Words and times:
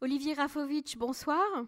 Olivier 0.00 0.34
Rafovitch, 0.34 0.98
bonsoir. 0.98 1.66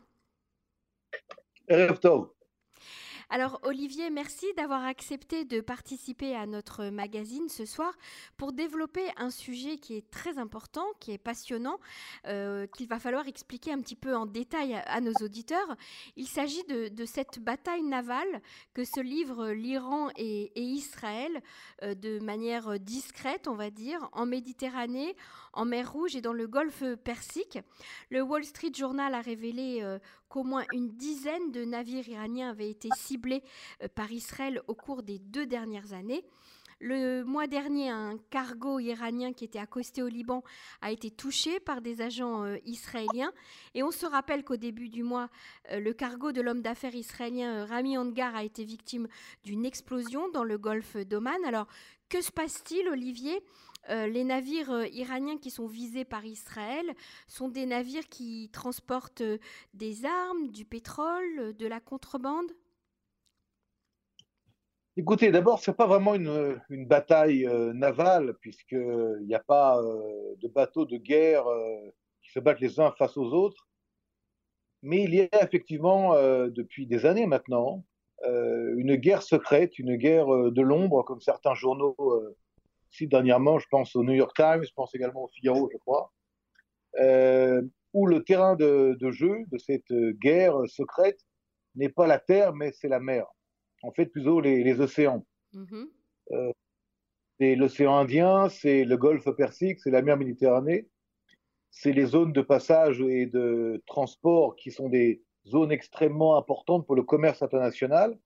Alors 3.29 3.59
Olivier, 3.65 4.09
merci 4.09 4.47
d'avoir 4.57 4.85
accepté 4.85 5.45
de 5.45 5.61
participer 5.61 6.37
à 6.37 6.47
notre 6.47 6.91
magazine 6.91 7.49
ce 7.49 7.65
soir 7.65 7.93
pour 8.37 8.53
développer 8.53 9.05
un 9.17 9.31
sujet 9.31 9.79
qui 9.79 9.97
est 9.97 10.09
très 10.11 10.39
important, 10.39 10.87
qui 11.01 11.11
est 11.11 11.19
passionnant, 11.19 11.81
euh, 12.29 12.69
qu'il 12.77 12.87
va 12.87 13.01
falloir 13.01 13.27
expliquer 13.27 13.73
un 13.73 13.81
petit 13.81 13.97
peu 13.97 14.15
en 14.15 14.27
détail 14.27 14.81
à, 14.87 15.01
nos 15.01 15.13
auditeurs. 15.21 15.77
Il 16.15 16.29
s'agit 16.29 16.63
de, 16.65 17.05
cette 17.05 17.41
bataille 17.41 17.83
navale 17.83 18.43
que 18.75 18.85
se 18.85 19.01
livrent 19.01 19.49
l'Iran 19.49 20.09
et, 20.17 20.53
Israël 20.57 21.43
euh, 21.83 21.97
de 21.97 22.21
manière 22.21 22.79
discrète, 22.79 23.49
on 23.49 23.57
va 23.57 23.71
dire, 23.71 24.09
en 24.13 24.25
Méditerranée, 24.25 25.17
en 25.53 25.65
mer 25.65 25.93
Rouge 25.93 26.15
et 26.15 26.21
dans 26.21 26.33
le 26.33 26.47
golfe 26.47 26.85
Persique. 27.03 27.59
Le 28.11 28.23
Wall 28.23 28.45
Street 28.45 28.73
Journal 28.73 29.15
a 29.15 29.21
révélé 29.21 29.81
euh, 29.83 29.99
qu'au 30.29 30.45
moins 30.45 30.65
une 30.73 30.91
dizaine 30.91 31.53
de 31.53 31.65
navires 31.65 32.09
iraniens 32.09 32.51
avaient 32.51 32.71
été 32.71 32.89
ciblés 32.97 33.43
euh, 33.83 33.89
par 33.95 34.11
Israël 34.13 34.61
au 34.69 34.75
cours 34.75 35.03
des 35.03 35.19
deux 35.19 35.47
dernières 35.47 35.93
années. 35.93 36.25
Le 36.79 37.25
mois 37.25 37.47
dernier, 37.47 37.89
un 37.89 38.19
cargo 38.29 38.79
iranien 38.79 39.33
qui 39.33 39.45
était 39.45 39.59
accosté 39.59 40.03
au 40.03 40.09
Liban 40.09 40.43
a 40.83 40.91
été 40.91 41.11
touché 41.11 41.59
par 41.59 41.81
des 41.81 42.03
agents 42.03 42.45
euh, 42.45 42.59
israéliens. 42.67 43.33
Et 43.75 43.83
on 43.83 43.91
se 43.91 44.05
rappelle 44.05 44.45
qu'au 44.45 44.57
début 44.57 44.91
du 44.91 45.03
mois, 45.03 45.31
le 45.73 45.93
cargo 45.93 46.33
de 46.33 46.43
l'homme 46.43 46.61
d'affaires 46.61 46.95
israélien 46.95 47.65
Rami 47.65 47.97
Angar 47.97 48.37
a 48.37 48.45
été 48.45 48.63
victime 48.63 49.09
d'une 49.43 49.65
explosion 49.65 50.29
dans 50.29 50.45
le 50.45 50.59
golfe 50.59 50.99
d'Oman. 50.99 51.43
Alors, 51.47 51.67
que 52.09 52.21
se 52.21 52.31
passe-t-il, 52.31 52.89
Olivier? 52.89 53.43
Euh, 53.91 54.07
les 54.07 54.25
navires 54.25 54.71
euh, 54.71 54.87
iraniens 54.89 55.39
qui 55.39 55.51
sont 55.51 55.67
visés 55.67 56.05
par 56.05 56.25
Israël 56.25 56.87
sont 57.29 57.49
des 57.49 57.67
navires 57.67 58.09
qui 58.09 58.51
transportent 58.53 59.21
euh, 59.21 59.39
des 59.75 60.05
armes, 60.05 60.49
du 60.49 60.65
pétrole, 60.65 61.55
de 61.57 61.67
la 61.67 61.81
contrebande 61.81 62.51
Écoutez, 64.97 65.31
d'abord, 65.31 65.61
ce 65.61 65.71
n'est 65.71 65.77
pas 65.77 65.87
vraiment 65.87 66.15
une, 66.15 66.59
bataille 66.71 67.47
navale, 67.75 68.35
puisqu'il 68.41 69.27
n'y 69.27 69.35
a 69.35 69.41
pas 69.47 69.79
de 69.83 70.49
bateaux 70.49 70.87
de 70.87 70.97
guerre 70.97 71.45
qui 72.23 72.31
se 72.33 72.41
battent 72.41 72.61
les 72.61 72.81
uns 72.81 72.93
face 72.93 73.19
aux 73.19 73.31
autres. 73.35 73.69
Mais 74.81 75.03
il 75.03 75.15
y 75.15 75.21
a 75.21 75.45
effectivement, 75.45 76.15
depuis 76.49 76.87
des 76.87 77.05
années 77.05 77.27
maintenant, 77.27 77.85
une 78.25 78.97
guerre 78.97 79.21
secrète, 79.21 79.79
une 79.79 79.97
guerre 79.97 80.29
de 80.51 80.63
l'ombre, 80.63 81.03
comme 81.03 81.21
certains 81.21 81.55
journaux 81.55 81.95
dernièrement, 83.03 83.59
je 83.59 83.67
pense 83.71 83.95
au 83.97 84.05
New 84.05 84.15
York 84.15 84.35
Times, 84.35 84.65
je 84.65 84.73
pense 84.75 84.95
également 84.95 85.25
au 85.25 85.29
Figaro, 85.29 85.69
je 85.73 85.79
crois, 85.79 86.13
euh, 87.01 87.63
où 87.93 88.07
le 88.07 88.25
terrain 88.25 88.57
de, 88.57 88.97
jeu 89.11 89.45
de 89.51 89.59
cette 89.59 89.93
guerre 90.21 90.57
secrète 90.67 91.21
n'est 91.75 91.89
pas 91.89 92.07
la 92.07 92.19
terre, 92.19 92.55
mais 92.55 92.73
c'est 92.73 92.89
la 92.89 93.01
mer. 93.01 93.27
En 93.83 93.93
fait, 93.93 94.07
plutôt 94.07 94.41
les, 94.41 94.81
océans. 94.81 95.27
Mm-hmm. 95.55 95.89
Euh, 96.33 96.53
c'est 97.39 97.55
l'océan 97.55 97.97
Indien, 97.97 98.49
c'est 98.49 98.85
le 98.85 98.97
golfe 98.97 99.31
Persique, 99.37 99.81
c'est 99.81 99.91
la 99.91 100.03
mer 100.03 100.17
Méditerranée, 100.17 100.89
c'est 101.71 101.93
les 101.93 102.07
zones 102.07 102.33
de 102.33 102.41
passage 102.41 103.01
et 103.03 103.27
de 103.27 103.83
transport 103.87 104.57
qui 104.57 104.71
sont 104.71 104.89
des 104.89 105.23
zones 105.47 105.71
extrêmement 105.71 106.37
importantes 106.39 106.87
pour 106.87 106.97
le 106.97 107.03
commerce 107.03 107.43
international. 107.43 108.19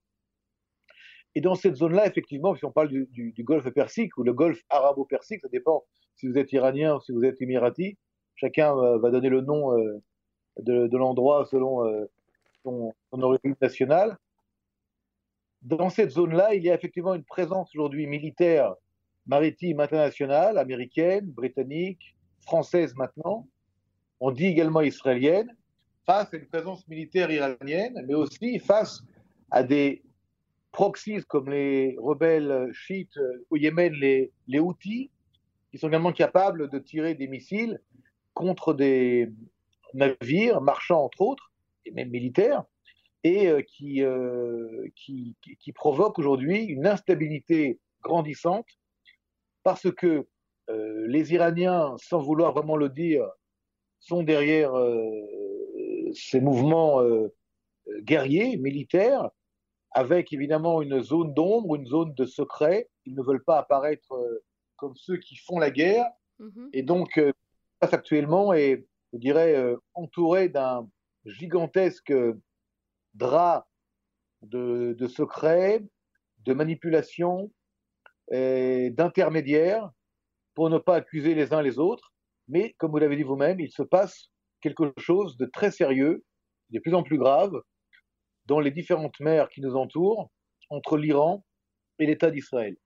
Et 1.34 1.40
dans 1.40 1.54
cette 1.54 1.76
zone-là, 1.76 2.06
effectivement, 2.06 2.54
si 2.56 2.64
on 2.64 2.72
parle 2.72 2.88
du, 2.88 3.34
golfe 3.38 3.70
Persique 3.70 4.16
ou 4.16 4.24
le 4.24 4.32
golfe 4.32 4.62
arabo-persique, 4.68 5.40
ça 5.40 5.48
dépend 5.48 5.84
si 6.16 6.26
vous 6.26 6.36
êtes 6.36 6.52
iranien 6.52 6.96
ou 6.96 7.00
si 7.00 7.12
vous 7.12 7.24
êtes 7.24 7.40
émirati, 7.40 7.96
chacun 8.34 8.74
va 8.74 9.10
donner 9.10 9.28
le 9.28 9.40
nom 9.40 9.78
euh, 9.78 10.02
de, 10.58 10.96
l'endroit 10.96 11.46
selon 11.46 11.86
euh, 11.86 12.06
son, 12.64 12.92
origine 13.12 13.54
nationale. 13.60 14.16
Dans 15.62 15.88
cette 15.88 16.10
zone-là, 16.10 16.54
il 16.54 16.64
y 16.64 16.70
a 16.70 16.74
effectivement 16.74 17.14
une 17.14 17.24
présence 17.24 17.70
aujourd'hui 17.74 18.06
militaire 18.06 18.74
maritime 19.26 19.80
internationale, 19.80 20.58
américaine, 20.58 21.26
britannique, 21.26 22.16
française 22.40 22.94
maintenant. 22.96 23.46
On 24.18 24.32
dit 24.32 24.46
également 24.46 24.80
israélienne, 24.80 25.54
face 26.06 26.32
à 26.34 26.36
une 26.36 26.46
présence 26.46 26.86
militaire 26.88 27.30
iranienne, 27.30 28.02
mais 28.06 28.14
aussi 28.14 28.58
face 28.58 29.02
à 29.50 29.62
des 29.62 30.02
proxies 30.72 31.24
comme 31.28 31.50
les 31.50 31.96
rebelles 31.98 32.70
chiites 32.72 33.18
au 33.50 33.56
Yémen, 33.56 33.92
les, 33.92 34.32
les 34.46 34.58
Houthis, 34.58 35.10
qui 35.70 35.78
sont 35.78 35.88
également 35.88 36.12
capables 36.12 36.68
de 36.68 36.78
tirer 36.78 37.14
des 37.14 37.28
missiles 37.28 37.80
contre 38.34 38.74
des 38.74 39.30
navires 39.94 40.60
marchands, 40.60 41.04
entre 41.04 41.20
autres, 41.22 41.52
et 41.84 41.90
même 41.92 42.10
militaires, 42.10 42.64
et 43.24 43.48
euh, 43.48 43.62
qui, 43.62 44.02
euh, 44.02 44.88
qui, 44.96 45.36
qui, 45.42 45.72
provoquent 45.72 46.18
aujourd'hui 46.18 46.64
une 46.64 46.86
instabilité 46.86 47.78
grandissante 48.02 48.66
parce 49.62 49.90
que 49.92 50.26
euh, 50.70 51.06
les 51.06 51.34
Iraniens, 51.34 51.94
sans 51.98 52.20
vouloir 52.20 52.52
vraiment 52.52 52.76
le 52.76 52.88
dire, 52.88 53.26
sont 53.98 54.22
derrière 54.22 54.72
ces 56.14 56.40
mouvements 56.40 57.02
guerriers, 58.00 58.56
militaires, 58.56 59.28
avec 59.92 60.32
évidemment 60.32 60.82
une 60.82 61.02
zone 61.02 61.34
d'ombre, 61.34 61.76
une 61.76 61.86
zone 61.86 62.14
de 62.14 62.24
secret. 62.24 62.88
Ils 63.04 63.14
ne 63.14 63.22
veulent 63.22 63.44
pas 63.44 63.58
apparaître 63.58 64.12
euh, 64.12 64.44
comme 64.76 64.94
ceux 64.96 65.16
qui 65.16 65.36
font 65.36 65.58
la 65.58 65.70
guerre. 65.70 66.06
Mhm. 66.38 66.70
Et 66.72 66.82
donc, 66.82 67.18
euh, 67.18 67.32
actuellement 67.80 68.52
est, 68.52 68.86
je 69.12 69.18
dirais, 69.18 69.56
euh, 69.56 69.76
entouré 69.94 70.48
d'un 70.48 70.88
gigantesque 71.24 72.14
drap 73.14 73.66
de, 74.42 74.94
de 74.98 75.08
secrets, 75.08 75.82
de 76.44 76.54
manipulation, 76.54 77.50
d'intermédiaires 78.30 79.90
pour 80.54 80.70
ne 80.70 80.78
pas 80.78 80.94
accuser 80.94 81.34
les 81.34 81.52
uns 81.52 81.62
les 81.62 81.80
autres. 81.80 82.12
Mais, 82.46 82.74
comme 82.78 82.92
vous 82.92 82.98
l'avez 82.98 83.16
dit 83.16 83.24
vous-même, 83.24 83.58
il 83.58 83.72
se 83.72 83.82
passe 83.82 84.30
quelque 84.60 84.92
chose 84.98 85.36
de 85.36 85.46
très 85.46 85.72
sérieux, 85.72 86.24
de 86.70 86.78
plus 86.78 86.94
en 86.94 87.02
plus 87.02 87.18
grave, 87.18 87.52
dans 88.50 88.58
les 88.58 88.72
différentes 88.72 89.20
mers 89.20 89.48
qui 89.48 89.60
nous 89.60 89.76
entourent, 89.76 90.28
entre 90.70 90.96
l'Iran 90.96 91.44
et 92.00 92.06
l'État 92.06 92.32
d'Israël. 92.32 92.76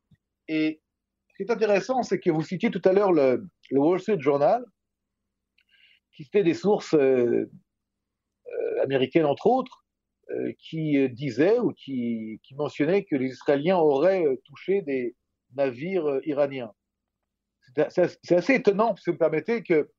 Et 0.46 0.82
ce 1.30 1.36
qui 1.36 1.42
est 1.42 1.50
intéressant, 1.50 2.02
c'est 2.02 2.20
que 2.20 2.30
vous 2.30 2.42
citiez 2.42 2.70
tout 2.70 2.82
à 2.84 2.92
l'heure 2.92 3.12
le, 3.12 3.48
Wall 3.72 3.98
Street 3.98 4.20
Journal, 4.20 4.62
qui 6.12 6.24
citait 6.24 6.44
des 6.44 6.52
sources 6.52 6.92
euh, 6.92 7.50
euh, 8.46 8.82
américaines, 8.82 9.24
entre 9.24 9.46
autres, 9.46 9.86
euh, 10.30 10.52
qui 10.58 11.08
disaient 11.08 11.58
ou 11.58 11.72
qui, 11.72 12.42
mentionnaient 12.52 13.04
que 13.04 13.16
les 13.16 13.28
Israéliens 13.28 13.78
auraient 13.78 14.26
touché 14.44 14.82
des 14.82 15.16
navires 15.54 16.20
iraniens. 16.24 16.72
C'est 17.88 18.32
assez 18.32 18.54
étonnant, 18.54 18.94
si 18.96 19.04
vous 19.06 19.14
me 19.14 19.18
permettez, 19.18 19.62
que 19.62 19.90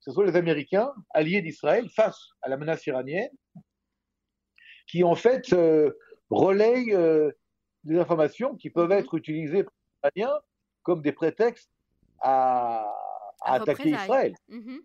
ce 0.00 0.12
soit 0.12 0.26
les 0.26 0.36
Américains, 0.36 0.92
alliés 1.14 1.40
d'Israël, 1.40 1.88
face 1.96 2.20
à 2.42 2.50
la 2.50 2.58
menace 2.58 2.86
iranienne, 2.86 3.30
qui 4.88 5.04
en 5.04 5.14
fait 5.14 5.52
euh, 5.52 5.92
relayent 6.30 6.94
euh, 6.94 7.30
des 7.84 7.98
informations 7.98 8.56
qui 8.56 8.70
peuvent 8.70 8.90
mhm. 8.90 8.98
être 8.98 9.14
utilisées 9.14 9.62
par 9.62 9.72
les 10.16 10.22
Iraniens 10.22 10.40
comme 10.82 11.02
des 11.02 11.12
prétextes 11.12 11.70
à, 12.20 12.90
attaquer 13.42 13.90
Israël. 13.90 14.34
Mhm. 14.48 14.80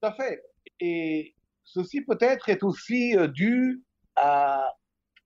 Tout 0.00 0.08
à 0.08 0.12
fait. 0.12 0.42
Et 0.80 1.34
ceci 1.64 2.00
peut-être 2.00 2.48
est 2.48 2.62
aussi 2.62 3.16
euh, 3.16 3.26
dû 3.26 3.82
à, 4.16 4.72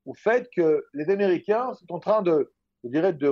au 0.07 0.15
fait 0.15 0.49
que 0.57 0.85
les 0.95 1.11
Américains 1.11 1.75
sont 1.75 1.93
en 1.93 2.01
train 2.01 2.23
de, 2.23 2.53
je 2.83 2.89
dirais, 2.89 3.13
de 3.13 3.29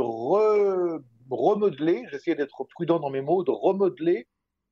remodeler, 1.30 2.04
j'essaie 2.10 2.34
d'être 2.34 2.64
prudent 2.64 3.00
dans 3.00 3.10
mes 3.10 3.22
mots, 3.22 3.42
de 3.42 3.50
remodeler 3.50 4.28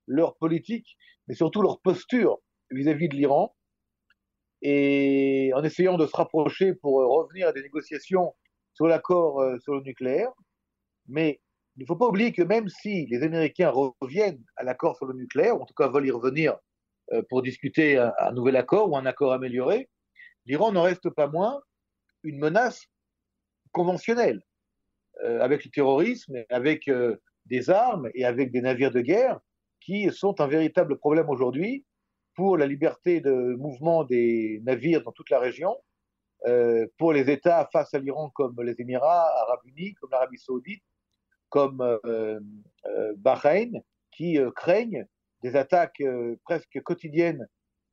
leur 0.07 0.37
politique, 0.37 0.99
mais 1.27 1.35
surtout 1.35 1.63
leur 1.63 1.81
posture 1.81 2.41
vis 2.71 2.89
à 2.89 2.95
-vis 2.95 3.09
de 3.09 3.17
l'Iran, 3.17 3.55
et 4.65 5.53
en 5.55 5.63
essayant 5.63 5.99
de 5.99 6.07
se 6.07 6.17
rapprocher 6.17 6.75
pour 6.75 7.03
euh, 7.03 7.07
revenir 7.07 7.49
à 7.49 7.53
des 7.53 7.63
négociations 7.63 8.35
sur 8.73 8.87
l'accord 8.87 9.41
euh, 9.41 9.59
sur 9.59 9.75
le 9.75 9.83
nucléaire. 9.83 10.33
Mais 11.07 11.41
il 11.77 11.83
ne 11.83 11.87
faut 11.87 11.97
pas 11.97 12.07
oublier 12.09 12.33
que 12.33 12.43
même 12.43 12.69
si 12.69 13.07
les 13.07 13.23
Américains 13.23 13.71
reviennent 13.71 14.43
à 14.57 14.65
l'accord 14.65 14.97
sur 14.97 15.05
le 15.07 15.15
nucléaire, 15.15 15.59
ou 15.59 15.63
en 15.63 15.67
tout 15.67 15.75
cas 15.75 15.89
veulent 15.89 16.07
y 16.07 16.11
revenir 16.11 16.57
euh, 17.13 17.23
pour 17.29 17.43
discuter 17.43 17.99
un, 17.99 18.33
nouvel 18.33 18.57
accord 18.57 18.91
ou 18.91 18.97
un 18.97 19.05
accord 19.05 19.35
amélioré, 19.35 19.91
l'Iran 20.47 20.73
n'en 20.73 20.83
reste 20.83 21.11
pas 21.11 21.27
moins 21.27 21.61
une 22.23 22.39
menace 22.39 22.87
conventionnelle, 23.73 24.41
avec 25.41 25.65
le 25.65 25.71
terrorisme, 25.71 26.43
avec 26.49 26.91
des 27.45 27.71
armes 27.71 28.09
et 28.15 28.25
avec 28.25 28.51
des 28.51 28.63
navires 28.63 28.93
de 28.93 29.01
guerre 29.01 29.41
qui 29.81 30.11
sont 30.11 30.41
un 30.41 30.47
véritable 30.47 30.97
problème 30.97 31.29
aujourd'hui 31.29 31.85
pour 32.35 32.57
la 32.57 32.67
liberté 32.67 33.21
de 33.21 33.55
mouvement 33.57 34.05
des 34.05 34.61
navires 34.65 35.03
dans 35.03 35.13
toute 35.13 35.31
la 35.31 35.39
région, 35.39 35.77
euh, 36.47 36.87
pour 36.99 37.13
les 37.13 37.31
États 37.31 37.69
face 37.73 37.95
à 37.95 37.99
l'Iran 37.99 38.31
comme 38.35 38.61
les 38.63 38.79
Émirats 38.79 39.29
arabes 39.43 39.65
unis, 39.65 39.95
comme 39.95 40.11
l'Arabie 40.11 40.39
saoudite, 40.39 40.83
comme 41.49 41.81
euh, 41.81 42.41
euh, 42.87 43.15
Bahreïn, 43.17 43.81
qui 44.11 44.39
craignent 44.55 45.07
des 45.43 45.57
attaques 45.57 46.03
presque 46.45 46.81
quotidiennes 46.83 47.49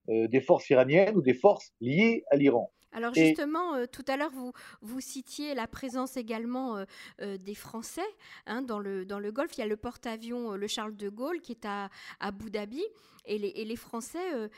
des 0.08 0.42
forces 0.42 0.70
iraniennes 0.70 1.16
ou 1.18 1.22
des 1.22 1.34
forces 1.34 1.74
liées 1.80 2.24
à 2.30 2.36
l'Iran. 2.36 2.72
Alors 2.94 3.14
justement, 3.14 3.86
tout 3.88 4.04
à 4.08 4.18
l'heure, 4.18 4.32
vous, 4.32 4.52
vous 4.82 5.00
citiez 5.00 5.54
la 5.54 5.68
présence 5.68 6.18
également 6.18 6.84
des 7.20 7.56
Français 7.56 8.02
hein, 8.46 8.62
dans, 8.62 8.80
le, 8.80 9.06
dans 9.06 9.20
le 9.20 9.32
Golfe. 9.32 9.58
Il 9.58 9.62
y 9.62 9.64
a 9.64 9.68
le 9.68 9.78
porte-avions 9.78 10.56
le 10.56 10.68
Charles 10.68 10.96
de 10.96 11.10
Gaulle 11.10 11.42
qui 11.42 11.54
est 11.54 11.66
à, 11.66 11.90
Abu 12.20 12.50
Dhabi. 12.50 12.84
Et 13.26 13.38
les, 13.38 13.50
et 13.50 13.66
les 13.66 13.76
Français 13.76 14.50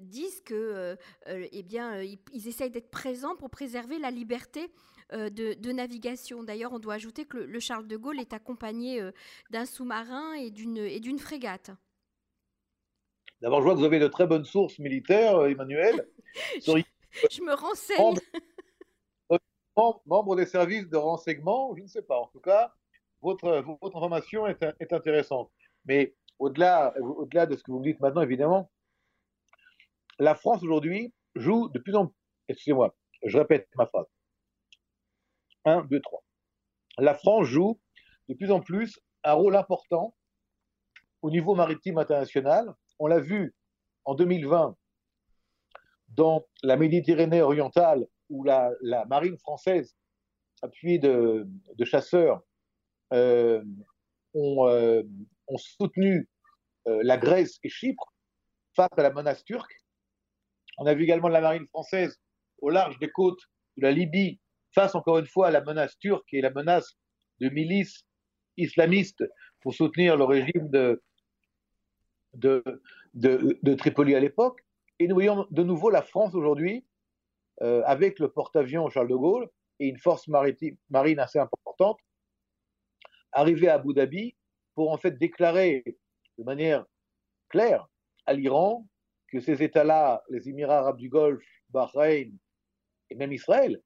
disent 0.00 0.40
que, 0.42 0.96
eh 1.26 1.62
bien, 1.62 2.00
ils, 2.02 2.48
essayent 2.48 2.70
d'être 2.70 2.90
présents 2.90 3.36
pour 3.36 3.50
préserver 3.50 3.98
la 3.98 4.10
liberté 4.10 4.70
de, 5.12 5.72
navigation. 5.72 6.44
D'ailleurs, 6.44 6.72
on 6.72 6.78
doit 6.78 6.94
ajouter 6.94 7.24
que 7.24 7.36
le, 7.36 7.60
Charles 7.60 7.88
de 7.88 7.96
Gaulle 7.96 8.20
est 8.20 8.32
accompagné 8.32 9.02
d'un 9.50 9.66
sous-marin 9.66 10.34
et 10.34 10.50
d'une 10.50 11.18
frégate. 11.18 11.72
D'abord, 13.44 13.60
je 13.60 13.64
vois 13.64 13.74
que 13.74 13.80
vous 13.80 13.84
avez 13.84 13.98
de 13.98 14.08
très 14.08 14.26
bonnes 14.26 14.46
sources 14.46 14.78
militaires, 14.78 15.44
Emmanuel. 15.44 16.08
je 17.30 17.42
me 17.42 17.54
renseigne. 17.54 18.18
Membre, 20.06 20.36
des 20.36 20.46
services 20.46 20.88
de 20.88 20.96
renseignement, 20.96 21.74
je 21.76 21.82
ne 21.82 21.88
sais 21.88 22.02
pas. 22.02 22.18
En 22.18 22.26
tout 22.28 22.40
cas, 22.40 22.72
votre, 23.22 23.64
votre 23.82 23.96
information 23.96 24.46
est, 24.46 24.64
est 24.78 24.92
intéressante. 24.92 25.50
Mais 25.84 26.14
au-delà 26.38 26.94
au 27.00 27.26
-delà 27.26 27.46
de 27.46 27.56
ce 27.56 27.62
que 27.62 27.72
vous 27.72 27.80
me 27.80 27.84
dites 27.84 28.00
maintenant, 28.00 28.22
évidemment, 28.22 28.70
la 30.18 30.34
France 30.34 30.62
aujourd'hui 30.62 31.12
joue 31.34 31.68
de 31.70 31.78
plus 31.78 31.96
en 31.96 32.06
plus. 32.06 32.16
Excusez-moi, 32.48 32.94
je 33.24 33.38
répète 33.38 33.68
ma 33.76 33.86
phrase. 33.86 34.06
1, 35.64 35.84
2, 35.84 36.00
3. 36.00 36.22
La 36.98 37.14
France 37.14 37.46
joue 37.46 37.80
de 38.28 38.34
plus 38.34 38.50
en 38.50 38.60
plus 38.60 39.00
un 39.24 39.32
rôle 39.32 39.56
important 39.56 40.14
au 41.22 41.30
niveau 41.30 41.54
maritime 41.54 41.98
international. 41.98 42.74
On 42.98 43.06
l'a 43.06 43.18
vu 43.18 43.54
en 44.04 44.14
2020 44.14 44.76
dans 46.16 46.46
la 46.62 46.76
Méditerranée 46.76 47.42
orientale, 47.42 48.06
où 48.30 48.44
la, 48.44 48.72
marine 49.08 49.38
française, 49.38 49.94
appuyée 50.62 50.98
de, 50.98 51.46
chasseurs, 51.84 52.42
euh, 53.12 53.62
euh, 54.34 55.02
ont, 55.46 55.58
soutenu 55.58 56.28
euh, 56.88 57.00
la 57.02 57.16
Grèce 57.16 57.58
et 57.62 57.68
Chypre 57.68 58.12
face 58.74 58.88
à 58.96 59.02
la 59.02 59.12
menace 59.12 59.44
turque. 59.44 59.72
On 60.78 60.86
a 60.86 60.94
vu 60.94 61.04
également 61.04 61.28
la 61.28 61.40
marine 61.40 61.66
française 61.68 62.18
au 62.60 62.70
large 62.70 62.98
des 62.98 63.10
côtes 63.10 63.42
de 63.76 63.82
la 63.82 63.92
Libye 63.92 64.40
face 64.74 64.94
encore 64.94 65.18
une 65.18 65.26
fois 65.26 65.48
à 65.48 65.50
la 65.50 65.60
menace 65.60 65.96
turque 65.98 66.32
et 66.32 66.40
la 66.40 66.50
menace 66.50 66.96
de 67.40 67.48
milices 67.48 68.04
islamistes 68.56 69.22
pour 69.60 69.74
soutenir 69.74 70.16
le 70.16 70.24
régime 70.24 70.68
de, 70.70 71.02
de, 72.34 72.64
de 73.14 73.74
Tripoli 73.74 74.16
à 74.16 74.20
l'époque. 74.20 74.64
Et 75.00 75.08
nous 75.08 75.14
voyons 75.14 75.46
de 75.50 75.62
nouveau 75.62 75.90
la 75.90 76.02
France 76.02 76.34
aujourd'hui, 76.34 76.86
euh, 77.62 77.82
avec 77.84 78.18
le 78.20 78.30
porte-avions 78.30 78.88
Charles 78.90 79.08
de 79.08 79.16
Gaulle 79.16 79.48
et 79.80 79.88
une 79.88 79.98
force 79.98 80.28
marine 80.28 81.18
assez 81.18 81.38
importante, 81.38 81.98
arriver 83.32 83.68
à 83.68 83.74
Abu 83.74 83.92
Dhabi 83.92 84.36
pour 84.74 84.92
en 84.92 84.98
fait 84.98 85.18
déclarer 85.18 85.82
de 86.38 86.44
manière 86.44 86.86
claire 87.48 87.88
à 88.26 88.34
l'Iran 88.34 88.86
que 89.28 89.40
ces 89.40 89.62
États-là, 89.62 90.22
les 90.30 90.48
Émirats 90.48 90.78
arabes 90.78 90.98
du 90.98 91.08
Golfe, 91.08 91.44
Bahreïn 91.70 92.32
et 93.10 93.14
même 93.16 93.32
Israël, 93.32 93.82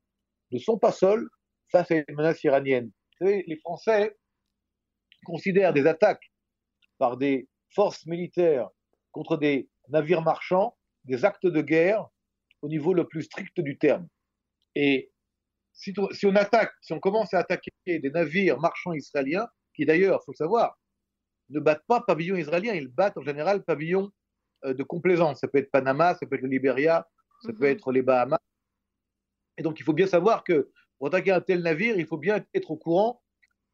ne 0.51 0.59
sont 0.59 0.79
pas 0.79 0.93
seuls 0.93 1.27
face 1.71 1.91
à 1.91 1.97
une 1.97 2.05
menace 2.17 2.43
iranienne. 2.45 2.91
Vous 3.21 3.27
savez, 3.27 3.45
les 3.47 3.57
Français 3.57 4.17
considèrent 5.25 5.73
des 5.73 5.87
attaques 5.87 6.33
par 6.99 7.17
des 7.17 7.49
forces 7.71 8.07
militaires 8.07 8.69
contre 9.13 9.37
des 9.37 9.69
navires 9.89 10.23
marchands 10.23 10.78
des 11.09 11.25
actes 11.25 11.47
de 11.47 11.61
guerre 11.61 12.07
au 12.63 12.69
niveau 12.69 12.95
le 12.95 13.07
plus 13.07 13.23
strict 13.23 13.61
du 13.61 13.79
terme. 13.79 14.07
Et 14.75 15.11
si, 15.73 15.95
on 16.25 16.37
attaque, 16.37 16.73
si 16.83 16.93
on 16.93 17.01
commence 17.01 17.33
à 17.35 17.39
attaquer 17.39 17.73
des 17.87 18.11
navires 18.11 18.59
marchands 18.59 18.93
israéliens, 18.93 19.49
qui 19.75 19.87
d'ailleurs, 19.87 20.21
il 20.23 20.25
faut 20.27 20.35
savoir, 20.35 20.79
ne 21.51 21.61
battent 21.61 21.87
pas 21.87 22.01
pavillon 22.01 22.37
israélien, 22.37 22.75
ils 22.75 22.89
battent 22.89 23.17
en 23.17 23.23
général 23.23 23.65
pavillon 23.65 24.11
euh, 24.65 24.75
de 24.75 24.83
complaisance. 24.83 25.41
Ça 25.41 25.49
peut 25.49 25.59
être 25.59 25.71
Panama, 25.71 26.15
ça 26.15 26.27
peut 26.27 26.37
être 26.37 26.43
le 26.43 26.49
Libéria, 26.49 27.09
ça 27.43 27.53
peut 27.53 27.67
mhm. 27.67 27.73
être 27.73 27.93
les 27.93 28.03
Bahamas. 28.03 28.41
Et 29.57 29.63
donc 29.63 29.81
il 29.81 29.85
faut 29.85 29.93
bien 29.93 30.07
savoir 30.07 30.45
que 30.45 30.71
pour 30.99 31.09
attaquer 31.09 31.33
un 31.33 31.41
tel 31.41 31.63
navire, 31.63 31.97
il 31.99 32.07
faut 32.07 32.19
bien 32.19 32.45
être 32.55 32.71
au 32.71 32.77
courant 32.77 33.23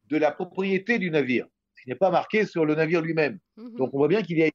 de 0.05 0.17
la 0.17 0.31
propriété 0.31 0.99
du 0.99 1.09
navire, 1.09 1.47
ce 1.75 1.83
qui 1.83 1.89
n'est 1.89 1.95
pas 1.95 2.11
marqué 2.11 2.45
sur 2.45 2.65
le 2.65 2.75
navire 2.75 3.01
lui-même. 3.01 3.39
Mhm. 3.57 3.75
Donc 3.77 3.93
on 3.93 3.97
voit 3.97 4.07
bien 4.07 4.21
qu'il 4.21 4.37
y 4.37 4.43
a 4.43 4.49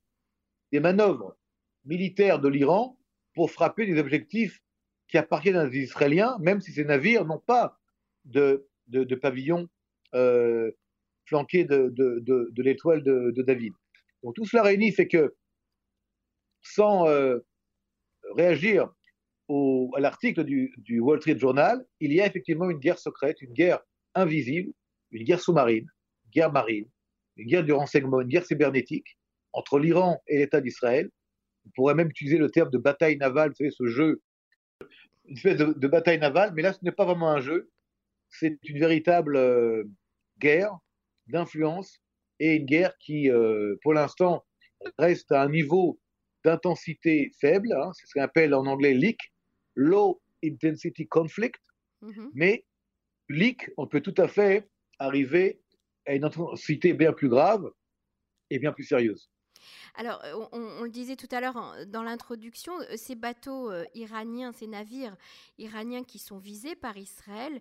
des 0.72 0.80
manœuvres 0.80 1.36
militaires 1.84 2.40
de 2.40 2.48
l'Iran 2.48 2.98
pour 3.34 3.50
frapper 3.50 3.86
des 3.86 3.98
objectifs 3.98 4.60
qui 5.08 5.18
appartiennent 5.18 5.56
à 5.56 5.68
des 5.68 5.78
Israéliens, 5.78 6.36
même 6.40 6.60
si 6.60 6.72
ces 6.72 6.84
navires 6.84 7.24
n'ont 7.24 7.38
pas 7.38 7.78
de, 8.24 8.68
de, 8.88 9.14
pavillon 9.14 9.68
euh, 10.14 10.70
flanqué 11.26 11.64
de, 11.64 11.88
de 11.88 12.62
l'étoile 12.62 13.02
de, 13.02 13.42
David. 13.42 13.72
Donc 14.22 14.34
tout 14.34 14.44
cela 14.44 14.62
réunit 14.62 14.92
fait 14.92 15.08
que, 15.08 15.34
sans 16.62 17.06
euh, 17.08 17.38
réagir 18.36 18.92
au, 19.48 19.90
à 19.96 20.00
l'article 20.00 20.44
du, 20.44 20.72
du, 20.78 21.00
Wall 21.00 21.20
Street 21.20 21.38
Journal, 21.38 21.84
il 22.00 22.12
y 22.12 22.20
a 22.20 22.26
effectivement 22.26 22.70
une 22.70 22.78
guerre 22.78 22.98
secrète, 22.98 23.40
une 23.40 23.52
guerre 23.52 23.80
invisible, 24.14 24.72
une 25.10 25.24
guerre 25.24 25.40
sous-marine, 25.40 25.86
une 26.24 26.30
guerre 26.30 26.52
marine, 26.52 26.88
une 27.36 27.48
guerre 27.48 27.64
du 27.64 27.72
renseignement, 27.72 28.20
une 28.20 28.28
guerre 28.28 28.44
cybernétique 28.44 29.18
entre 29.52 29.78
l'Iran 29.78 30.22
et 30.28 30.38
l'État 30.38 30.60
d'Israël, 30.60 31.10
on 31.66 31.70
pourrait 31.74 31.94
même 31.94 32.08
utiliser 32.08 32.38
le 32.38 32.50
terme 32.50 32.70
de 32.70 32.78
bataille 32.78 33.16
navale, 33.16 33.50
vous 33.50 33.56
savez, 33.56 33.70
ce 33.70 33.86
jeu, 33.86 34.22
une 35.26 35.36
espèce 35.36 35.56
de, 35.56 35.88
bataille 35.88 36.18
navale, 36.18 36.52
mais 36.54 36.62
là, 36.62 36.72
ce 36.72 36.78
n'est 36.82 36.92
pas 36.92 37.04
vraiment 37.04 37.30
un 37.30 37.40
jeu, 37.40 37.70
c'est 38.28 38.58
une 38.64 38.78
véritable 38.78 39.36
euh, 39.36 39.84
guerre 40.38 40.76
d'influence 41.26 42.00
et 42.38 42.56
une 42.56 42.66
guerre 42.66 42.96
qui, 42.98 43.30
euh, 43.30 43.76
pour 43.82 43.94
l'instant, 43.94 44.44
reste 44.98 45.30
à 45.32 45.42
un 45.42 45.48
niveau 45.48 46.00
d'intensité 46.44 47.30
faible, 47.40 47.72
hein, 47.72 47.90
c'est 47.92 48.06
ce 48.06 48.14
qu'on 48.14 48.22
appelle 48.22 48.54
en 48.54 48.66
anglais 48.66 48.94
LIC, 48.94 49.18
Low 49.74 50.20
Intensity 50.42 51.06
Conflict, 51.06 51.60
mm-hmm. 52.02 52.30
mais 52.34 52.64
LIC, 53.28 53.70
on 53.76 53.86
peut 53.86 54.00
tout 54.00 54.14
à 54.16 54.26
fait 54.26 54.68
arriver 54.98 55.60
à 56.06 56.14
une 56.14 56.24
intensité 56.24 56.94
bien 56.94 57.12
plus 57.12 57.28
grave 57.28 57.70
et 58.48 58.58
bien 58.58 58.72
plus 58.72 58.84
sérieuse. 58.84 59.30
Alors, 59.94 60.22
euh, 60.24 60.46
on, 60.52 60.82
le 60.82 60.90
disait 60.90 61.16
tout 61.16 61.28
à 61.30 61.40
l'heure 61.40 61.76
dans 61.86 62.02
l'introduction, 62.02 62.72
euh, 62.80 62.96
ces 62.96 63.14
bateaux 63.14 63.70
euh, 63.70 63.84
iraniens, 63.94 64.52
ces 64.52 64.66
navires 64.66 65.16
iraniens 65.58 66.04
qui 66.04 66.18
sont 66.18 66.38
visés 66.38 66.76
par 66.76 66.96
Israël, 66.96 67.60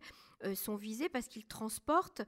sont 0.55 0.77
visés 0.77 1.09
parce 1.09 1.27
qu'ils 1.27 1.45
transportent 1.45 2.21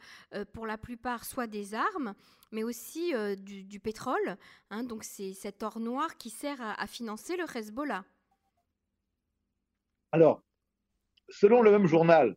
pour 0.51 0.67
la 0.67 0.77
plupart 0.77 1.23
soit 1.23 1.47
des 1.47 1.73
armes, 1.73 2.13
mais 2.51 2.61
aussi 2.61 3.13
du, 3.37 3.79
pétrole. 3.79 4.35
Hein. 4.69 4.83
donc, 4.83 5.05
c'est 5.05 5.31
cet 5.31 5.63
or 5.63 5.79
noir 5.79 6.17
qui 6.17 6.29
sert 6.29 6.59
à, 6.59 6.87
financer 6.87 7.37
le 7.37 7.45
Hezbollah. 7.45 8.03
Alors, 10.11 10.43
selon 11.29 11.61
le 11.61 11.71
même 11.71 11.87
journal, 11.87 12.35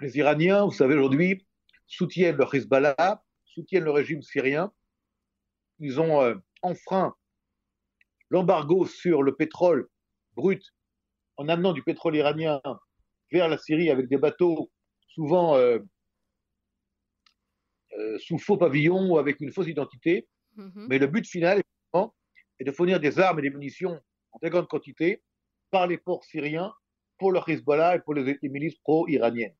les 0.00 0.16
Iraniens, 0.18 0.64
vous 0.64 0.70
savez, 0.70 0.94
aujourd'hui, 0.94 1.44
soutiennent 1.88 2.36
le 2.36 2.44
Hezbollah, 2.54 3.24
soutiennent 3.44 3.84
le 3.84 3.90
régime 3.90 4.22
syrien, 4.22 4.72
ils 5.78 6.00
ont 6.00 6.22
euh, 6.22 6.34
enfreint 6.62 7.14
l'embargo 8.30 8.86
sur 8.86 9.22
le 9.22 9.34
pétrole 9.34 9.88
brut 10.34 10.62
en 11.36 11.48
amenant 11.48 11.72
du 11.72 11.82
pétrole 11.82 12.16
iranien 12.16 12.60
vers 13.32 13.48
la 13.48 13.58
Syrie 13.58 13.90
avec 13.90 14.08
des 14.08 14.18
bateaux 14.18 14.70
souvent 15.08 15.56
euh, 15.56 15.78
euh, 17.98 18.18
sous 18.18 18.38
faux 18.38 18.56
pavillon 18.56 19.10
ou 19.10 19.18
avec 19.18 19.40
une 19.40 19.52
fausse 19.52 19.68
identité. 19.68 20.28
Mm-hmm. 20.56 20.86
Mais 20.88 20.98
le 20.98 21.06
but 21.06 21.26
final 21.26 21.62
est 22.60 22.64
de 22.64 22.72
fournir 22.72 22.98
des 22.98 23.20
armes 23.20 23.38
et 23.38 23.42
des 23.42 23.50
munitions 23.50 24.00
en 24.32 24.38
très 24.38 24.50
grande 24.50 24.66
quantité 24.66 25.22
par 25.70 25.86
les 25.86 25.96
ports 25.96 26.24
syriens 26.24 26.72
pour 27.18 27.32
le 27.32 27.40
Hezbollah 27.46 27.96
et 27.96 28.00
pour 28.00 28.14
les 28.14 28.38
milices 28.42 28.78
pro-iraniennes. 28.78 29.54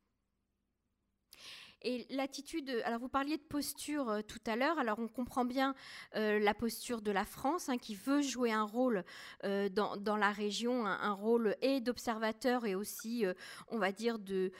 Et 1.82 2.06
l'attitude, 2.10 2.70
alors 2.84 2.98
vous 2.98 3.08
parliez 3.08 3.36
de 3.36 3.42
posture 3.42 4.08
euh, 4.08 4.20
tout 4.22 4.40
à 4.46 4.56
l'heure, 4.56 4.78
alors 4.78 4.98
on 4.98 5.06
comprend 5.06 5.44
bien 5.44 5.74
euh, 6.16 6.40
la 6.40 6.52
posture 6.52 7.02
de 7.02 7.12
la 7.12 7.24
France 7.24 7.68
hein, 7.68 7.78
qui 7.78 7.94
veut 7.94 8.20
jouer 8.20 8.50
un 8.50 8.64
rôle 8.64 9.04
euh, 9.44 9.68
dans, 9.68 10.16
la 10.16 10.32
région, 10.32 10.86
un, 10.86 11.12
rôle 11.12 11.56
et 11.62 11.80
d'observateur 11.80 12.66
et 12.66 12.74
aussi, 12.74 13.24
on 13.68 13.78
va 13.78 13.92
dire, 13.92 14.18
de, 14.18 14.50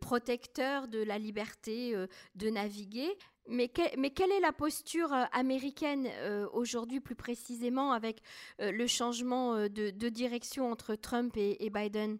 protecteur 0.00 0.88
de 0.88 1.02
la 1.02 1.18
liberté 1.18 1.94
de 2.34 2.50
naviguer. 2.50 3.16
Mais, 3.48 3.68
quelle 3.68 4.32
est 4.32 4.40
la 4.40 4.52
posture 4.52 5.12
américaine 5.32 6.08
aujourd'hui 6.52 7.00
plus 7.00 7.14
précisément 7.14 7.92
avec 7.92 8.20
le 8.58 8.86
changement 8.86 9.68
de, 9.68 10.08
direction 10.08 10.70
entre 10.70 10.94
Trump 10.94 11.36
et 11.36 11.70
Biden? 11.70 12.18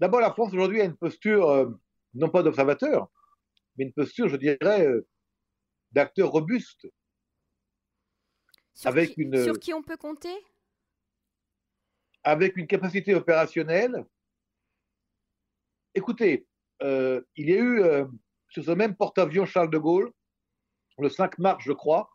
D'abord, 0.00 0.20
la 0.20 0.32
France 0.32 0.52
aujourd'hui 0.52 0.80
a 0.80 0.84
une 0.84 0.96
posture, 0.96 1.48
euh, 1.50 1.70
non 2.14 2.28
pas 2.28 2.42
d'observateur, 2.42 3.10
mais 3.76 3.84
une 3.84 3.92
posture, 3.92 4.28
je 4.28 4.36
dirais, 4.36 4.86
euh, 4.86 5.06
d'acteurs 5.92 6.30
robustes. 6.30 6.86
Sur, 8.74 8.90
avec 8.90 9.14
qui, 9.14 9.22
une, 9.22 9.42
sur 9.42 9.58
qui 9.58 9.74
on 9.74 9.82
peut 9.82 9.96
compter? 9.96 10.34
Avec 12.22 12.56
une 12.56 12.66
capacité 12.66 13.14
opérationnelle. 13.14 14.04
Écoutez, 15.94 16.46
euh, 16.82 17.20
il 17.36 17.50
y 17.50 17.54
a 17.54 17.58
eu 17.58 17.80
euh, 17.80 18.04
sur 18.50 18.64
ce 18.64 18.70
même 18.70 18.94
porte-avions 18.94 19.46
Charles 19.46 19.70
de 19.70 19.78
Gaulle, 19.78 20.12
le 20.98 21.08
5 21.08 21.38
mars, 21.38 21.64
je 21.64 21.72
crois, 21.72 22.10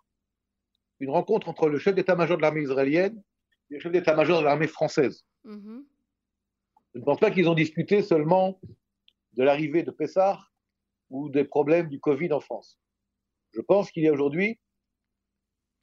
une 1.00 1.10
rencontre 1.10 1.50
entre 1.50 1.68
le 1.70 1.80
chef 1.80 1.96
d'état-major 1.96 2.38
de 2.38 2.42
l'armée 2.42 2.62
israélienne 2.62 3.22
et 3.70 3.76
le 3.76 3.80
chef 3.80 3.92
d'état-major 3.92 4.40
de 4.40 4.46
l'armée 4.46 4.68
française. 4.68 5.26
Mm-hmm. 5.46 5.84
Je 6.94 7.00
ne 7.00 7.06
pense 7.06 7.20
pas 7.20 7.32
qu'ils 7.32 7.50
ont 7.50 7.56
discuté 7.56 8.04
seulement 8.04 8.60
de 9.34 9.44
l'arrivée 9.44 9.84
de 9.84 9.92
Pessah 9.92 10.40
ou 11.10 11.30
des 11.30 11.44
problèmes 11.44 11.90
du 11.90 12.00
Covid 12.00 12.32
en 12.34 12.40
France. 12.40 12.80
Je 13.52 13.62
pense 13.62 13.92
qu'il 13.92 14.04
y 14.04 14.08
a 14.08 14.12
aujourd'hui 14.12 14.60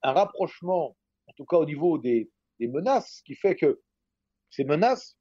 un 0.03 0.13
rapprochement, 0.13 0.97
en 1.27 1.33
tout 1.37 1.45
cas 1.45 1.57
au 1.57 1.65
niveau 1.65 1.99
des, 1.99 2.31
des 2.59 2.69
menaces, 2.69 3.23
qui 3.25 3.35
fait 3.35 3.57
que 3.57 3.81
ces 4.51 4.65
menaces 4.65 5.17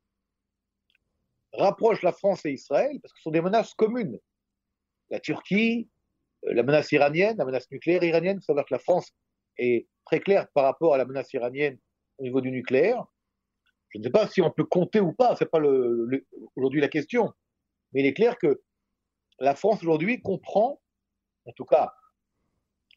rapprochent 1.54 2.04
la 2.04 2.12
France 2.12 2.46
et 2.46 2.52
Israël, 2.52 3.00
parce 3.02 3.14
que 3.14 3.20
ce 3.20 3.24
sont 3.24 3.32
des 3.32 3.42
menaces 3.42 3.74
communes. 3.74 4.20
La 5.10 5.20
Turquie, 5.20 5.90
euh, 6.46 6.54
la 6.54 6.64
menace 6.64 6.92
iranienne, 6.92 7.38
la 7.38 7.46
menace 7.46 7.70
nucléaire 7.72 8.04
iranienne, 8.04 8.38
il 8.38 8.42
faut 8.42 8.48
savoir 8.48 8.66
que 8.66 8.74
la 8.74 8.80
France 8.80 9.12
est 9.58 9.88
très 10.06 10.20
claire 10.20 10.48
par 10.54 10.66
rapport 10.66 10.94
à 10.94 10.98
la 10.98 11.06
menace 11.06 11.34
iranienne 11.34 11.80
au 12.20 12.24
niveau 12.24 12.42
du 12.42 12.52
nucléaire. 12.52 13.06
Je 13.90 14.00
ne 14.00 14.04
sais 14.04 14.10
pas 14.10 14.28
si 14.28 14.42
on 14.42 14.52
peut 14.52 14.66
compter 14.66 15.00
ou 15.00 15.14
pas, 15.14 15.36
ce 15.36 15.44
n'est 15.44 15.50
pas 15.50 15.60
aujourd'hui 16.56 16.82
la 16.82 16.88
question. 16.88 17.34
Mais 17.94 18.02
il 18.02 18.06
est 18.06 18.14
clair 18.14 18.38
que 18.38 18.62
la 19.40 19.56
France 19.56 19.82
aujourd'hui 19.82 20.22
comprend, 20.22 20.82
en 21.46 21.52
tout 21.54 21.66
cas, 21.66 21.94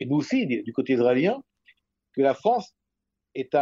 et 0.01 0.07
nous 0.07 0.17
aussi 0.17 0.47
du 0.47 0.73
côté 0.73 0.95
israélien, 0.95 1.43
que 2.13 2.21
la 2.21 2.35
France 2.35 2.75
est 3.35 3.55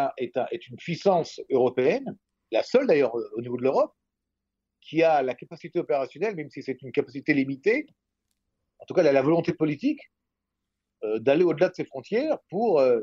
une 0.69 0.77
puissance 0.77 1.41
européenne, 1.51 2.17
la 2.51 2.63
seule 2.63 2.87
d'ailleurs 2.87 3.15
au 3.15 3.41
niveau 3.41 3.57
de 3.57 3.63
l'Europe, 3.63 3.95
qui 4.81 5.03
a 5.03 5.23
la 5.23 5.35
capacité 5.35 5.79
opérationnelle, 5.79 6.35
même 6.35 6.51
si 6.51 6.63
c'est 6.63 6.81
une 6.83 6.91
capacité 6.91 7.35
limitée, 7.35 7.87
en 8.81 8.87
tout 8.87 8.95
cas, 8.95 9.03
elle 9.03 9.09
a 9.09 9.13
la 9.13 9.23
volonté 9.23 9.53
politique 9.53 10.01
euh, 11.05 11.19
d'aller 11.19 11.45
au-delà 11.45 11.69
de 11.69 11.75
ses 11.75 11.85
frontières 11.85 12.39
pour 12.49 12.81
euh, 12.81 13.01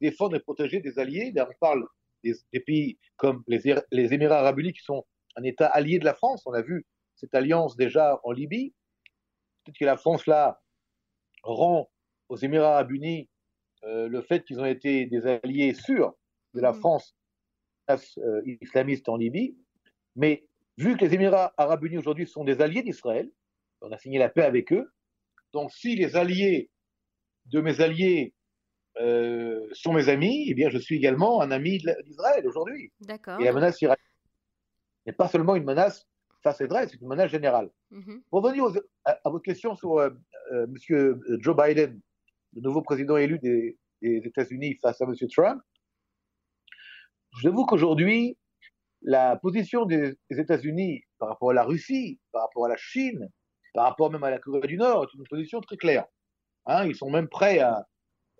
défendre 0.00 0.36
et 0.36 0.40
protéger 0.40 0.80
des 0.80 0.98
alliés. 0.98 1.32
on 1.36 1.46
parle 1.60 1.86
des, 2.22 2.60
pays 2.60 2.98
comme 3.16 3.42
les, 3.46 3.60
les, 3.90 4.14
Émirats 4.14 4.40
arabes 4.40 4.58
unis 4.58 4.72
qui 4.72 4.82
sont 4.82 5.06
un 5.36 5.42
État 5.42 5.66
allié 5.66 5.98
de 5.98 6.04
la 6.04 6.14
France. 6.14 6.42
On 6.46 6.52
a 6.52 6.62
vu 6.62 6.86
cette 7.16 7.34
alliance 7.34 7.76
déjà 7.76 8.20
en 8.24 8.32
Libye. 8.32 8.74
Peut-être 9.64 9.78
que 9.78 9.84
la 9.84 9.96
France, 9.96 10.26
là, 10.26 10.60
rend 11.42 11.90
aux 12.28 12.36
Émirats 12.36 12.74
arabes 12.74 12.92
unis 12.92 13.28
euh, 13.84 14.08
le 14.08 14.22
fait 14.22 14.44
qu'ils 14.44 14.60
ont 14.60 14.66
été 14.66 15.06
des 15.06 15.26
alliés 15.26 15.74
sûrs 15.74 16.14
de 16.54 16.60
la 16.60 16.72
mmh. 16.72 16.80
France 16.80 17.16
euh, 17.90 18.42
islamiste 18.60 19.08
en 19.08 19.16
Libye. 19.16 19.56
Mais 20.16 20.46
vu 20.76 20.96
que 20.96 21.04
les 21.04 21.14
Émirats 21.14 21.52
arabes 21.56 21.84
unis 21.84 21.98
aujourd'hui 21.98 22.26
sont 22.26 22.44
des 22.44 22.60
alliés 22.60 22.82
d'Israël, 22.82 23.30
on 23.80 23.92
a 23.92 23.98
signé 23.98 24.18
la 24.18 24.28
paix 24.28 24.42
avec 24.42 24.72
eux, 24.72 24.92
donc 25.52 25.72
si 25.72 25.96
les 25.96 26.16
alliés 26.16 26.70
de 27.46 27.60
mes 27.60 27.80
alliés 27.80 28.34
euh, 29.00 29.66
sont 29.72 29.92
mes 29.92 30.08
amis, 30.08 30.46
eh 30.48 30.54
bien 30.54 30.68
je 30.68 30.78
suis 30.78 30.96
également 30.96 31.40
un 31.40 31.50
ami 31.50 31.78
d'Israël 32.04 32.46
aujourd'hui. 32.46 32.92
D'accord. 33.00 33.40
Et 33.40 33.44
la 33.44 33.52
menace 33.52 33.80
iranienne 33.80 34.04
n'est 35.06 35.12
pas 35.12 35.28
seulement 35.28 35.56
une 35.56 35.64
menace 35.64 36.06
face 36.42 36.60
à 36.60 36.64
Israël, 36.64 36.88
c'est 36.90 37.00
une 37.00 37.08
menace 37.08 37.30
générale. 37.30 37.70
Mm-hmm. 37.92 38.22
Pour 38.30 38.42
revenir 38.42 38.64
à, 39.04 39.18
votre 39.24 39.44
question 39.44 39.74
sur 39.74 39.98
euh, 39.98 40.10
euh, 40.52 40.66
M. 40.66 41.20
Joe 41.40 41.56
Biden, 41.56 42.00
le 42.54 42.60
nouveau 42.62 42.82
président 42.82 43.16
élu 43.16 43.38
des, 43.38 43.76
États-Unis 44.02 44.78
face 44.80 45.00
à 45.02 45.04
M. 45.04 45.14
Trump, 45.30 45.62
je 47.36 47.42
vous 47.42 47.48
avoue 47.48 47.66
qu'aujourd'hui, 47.66 48.38
la 49.02 49.36
position 49.36 49.84
des 49.84 50.16
États-Unis 50.30 51.02
par 51.18 51.28
rapport 51.28 51.50
à 51.50 51.54
la 51.54 51.64
Russie, 51.64 52.18
par 52.32 52.42
rapport 52.42 52.64
à 52.64 52.68
la 52.70 52.76
Chine, 52.76 53.28
par 53.74 53.84
rapport 53.84 54.10
même 54.10 54.24
à 54.24 54.30
la 54.30 54.38
Corée 54.38 54.66
du 54.66 54.76
Nord, 54.76 55.04
est 55.04 55.16
une 55.16 55.24
position 55.28 55.60
très 55.60 55.76
claire. 55.76 56.06
Hein, 56.66 56.86
ils 56.86 56.96
sont 56.96 57.10
même 57.10 57.28
prêts 57.28 57.58
à, 57.58 57.86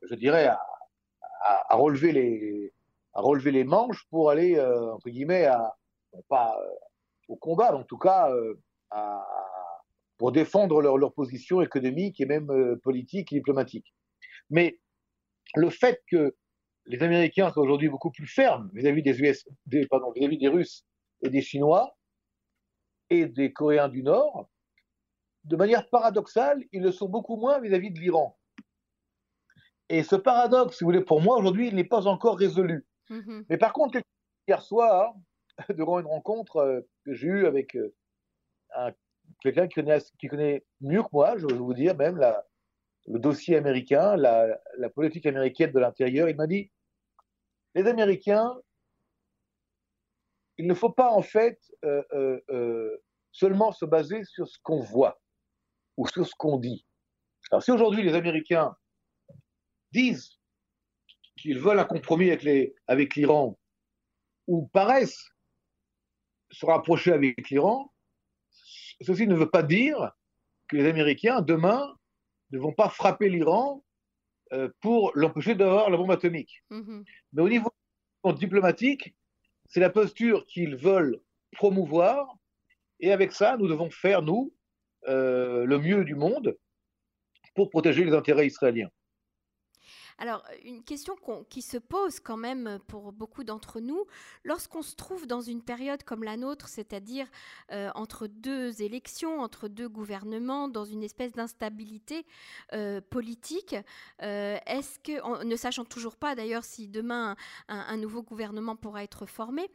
je 0.03 0.15
dirais, 0.15 0.47
à, 0.47 0.61
à, 1.69 1.77
relever 1.77 2.13
les, 2.13 2.73
à 3.15 3.21
relever 3.21 3.51
les 3.51 3.65
manches 3.65 4.07
pour 4.11 4.31
aller, 4.31 4.57
euh, 4.57 4.95
entre 4.95 5.11
guillemets, 5.11 5.47
à, 5.47 5.77
pas 6.29 6.57
euh, 6.61 6.71
au 7.29 7.37
combat, 7.37 7.73
mais 7.73 7.79
en 7.79 7.85
tout 7.85 7.99
cas, 7.99 8.31
euh, 8.33 8.61
à, 8.91 9.27
pour 10.19 10.33
défendre 10.33 10.81
leur, 10.83 10.99
leur, 10.99 11.13
position 11.13 11.63
économique 11.63 12.21
et 12.21 12.27
même 12.27 12.79
politique 12.83 13.33
et 13.33 13.37
diplomatique. 13.37 13.95
Mais 14.51 14.79
le 15.55 15.71
fait 15.71 16.03
que 16.11 16.37
les 16.87 17.03
Américains 17.03 17.51
soient 17.53 17.63
aujourd'hui 17.63 17.89
beaucoup 17.89 18.11
plus 18.11 18.27
fermes 18.27 18.71
vis-à-vis 18.75 19.03
des 19.03 19.21
US, 19.21 19.49
des, 19.67 19.87
pardon, 19.87 20.13
vis-à-vis 20.13 20.39
des 20.39 20.49
Russes 20.49 20.85
et 21.23 21.31
des 21.31 21.41
Chinois 21.41 21.97
et 23.09 23.27
des 23.27 23.53
Coréens 23.53 23.89
du 23.89 24.03
Nord, 24.03 24.49
de 25.45 25.57
manière 25.57 25.89
paradoxale, 25.89 26.63
ils 26.73 26.83
le 26.83 26.93
sont 26.93 27.09
beaucoup 27.09 27.37
moins 27.37 27.61
vis-à-vis 27.61 27.91
de 27.91 27.99
l'Iran. 27.99 28.39
Et 29.91 30.05
ce 30.05 30.15
paradoxe, 30.15 30.79
si 30.79 30.85
vous 30.85 30.91
voulez, 30.91 31.05
pour 31.05 31.21
moi, 31.21 31.37
aujourd'hui, 31.37 31.67
il 31.67 31.75
n'est 31.75 31.85
pas 31.85 32.07
encore 32.07 32.39
résolu. 32.39 32.87
Mm-hmm. 33.11 33.47
Mais 33.51 33.59
par 33.59 33.73
contre, 33.73 34.01
hier 34.47 34.63
soir, 34.63 35.15
durant 35.75 35.99
une 35.99 36.07
rencontre 36.07 36.59
euh, 36.59 36.81
que 37.05 37.13
j'ai 37.13 37.27
eue 37.27 37.47
avec 37.47 37.77
euh, 37.77 37.93
quelqu'un 39.43 39.67
qui 39.67 39.75
connaît, 39.75 39.99
qui 40.21 40.29
connaît 40.29 40.65
mieux 40.81 41.03
que 41.03 41.09
moi, 41.13 41.37
je 41.39 41.47
veux 41.49 41.57
vous 41.57 41.75
dire, 41.75 41.97
même 41.97 42.19
la, 42.19 42.47
le 43.09 43.19
dossier 43.19 43.57
américain, 43.57 44.17
la, 44.17 44.57
politique 44.95 45.27
américaine 45.27 45.73
de 45.73 45.81
l'intérieur, 45.81 46.29
il 46.29 46.37
m'a 46.37 46.47
dit, 46.47 46.71
les 47.75 47.89
Américains, 47.89 48.55
il 50.57 50.69
ne 50.69 50.75
faut 50.75 50.91
pas 50.91 51.11
en 51.11 51.23
fait 51.23 51.59
euh, 51.85 52.97
seulement 53.33 53.73
se 53.73 53.85
baser 53.85 54.23
sur 54.23 54.47
ce 54.47 54.59
qu'on 54.63 54.81
voit 54.81 55.21
ou 55.97 56.07
sur 56.07 56.25
ce 56.27 56.35
qu'on 56.37 56.59
dit. 56.59 56.87
Alors 57.51 57.63
si 57.63 57.73
aujourd'hui 57.73 58.03
les 58.03 58.15
Américains 58.15 58.77
disent 59.93 60.39
qu'ils 61.37 61.59
veulent 61.59 61.79
un 61.79 61.85
compromis 61.85 62.31
avec 62.87 63.17
l'Iran 63.17 63.59
ou 64.47 64.67
paraissent 64.69 65.31
se 66.51 66.67
rapprocher 66.67 67.13
avec 67.13 67.49
l'Iran, 67.51 67.93
ceci 69.01 69.27
ne 69.27 69.35
veut 69.35 69.51
pas 69.51 69.63
dire 69.63 70.13
que 70.69 70.77
les 70.77 70.89
Américains, 70.89 71.41
demain, 71.41 71.95
ne 72.51 72.59
vont 72.59 72.73
pas 72.73 72.89
frapper 72.89 73.29
l'Iran 73.29 73.85
euh, 74.53 74.69
pour 74.81 75.13
l'empêcher 75.15 75.55
d'avoir 75.55 75.91
la 75.91 75.97
bombe 75.97 76.11
atomique. 76.11 76.63
Mm-hmm. 76.71 77.05
Mais 77.33 77.43
au 77.43 77.49
niveau 77.49 77.71
diplomatique, 78.37 79.15
c'est 79.69 79.81
la 79.81 79.91
posture 79.91 80.45
qu'ils 80.47 80.77
veulent 80.77 81.21
promouvoir, 81.53 82.37
et 82.99 83.13
avec 83.13 83.33
ça, 83.33 83.57
nous 83.57 83.69
devons 83.69 83.91
faire, 83.91 84.23
nous, 84.23 84.53
euh, 85.09 85.65
le 85.65 85.79
mieux 85.79 86.05
du 86.05 86.15
monde 86.15 86.57
pour 87.55 87.71
protéger 87.71 88.05
les 88.05 88.13
intérêts 88.13 88.47
israéliens. 88.47 88.91
Alors, 90.21 90.45
une 90.65 90.83
question 90.83 91.17
qui 91.49 91.63
se 91.63 91.79
pose 91.79 92.21
quand 92.21 92.37
même 92.37 92.79
pour 92.89 93.11
beaucoup 93.11 93.43
d'entre 93.43 93.81
nous, 93.81 94.05
lorsqu'on 94.45 94.83
se 94.83 94.95
trouve 94.95 95.27
dans 95.27 95.41
une 95.41 95.63
période 95.63 96.03
comme 96.05 96.25
la 96.25 96.37
nôtre, 96.37 96.69
c'est-à-dire 96.69 97.27
euh, 97.73 97.91
entre 97.95 98.27
deux 98.27 98.83
élections, 98.83 99.41
entre 99.41 99.67
deux 99.67 99.89
gouvernements, 99.89 100.69
dans 100.69 100.85
une 100.85 101.03
espèce 101.03 101.33
d'instabilité 101.33 102.27
euh, 102.75 103.01
politique, 103.01 103.75
est-ce 104.19 104.99
que, 104.99 105.45
ne 105.45 105.57
sachant 105.57 105.87
toujours 105.87 106.17
pas 106.17 106.35
d'ailleurs 106.35 106.65
si 106.65 106.87
demain 106.87 107.35
un, 107.69 107.97
nouveau 107.97 108.23
gouvernement 108.23 108.77
pourra 108.77 109.03
être 109.03 109.25
formé, 109.25 109.71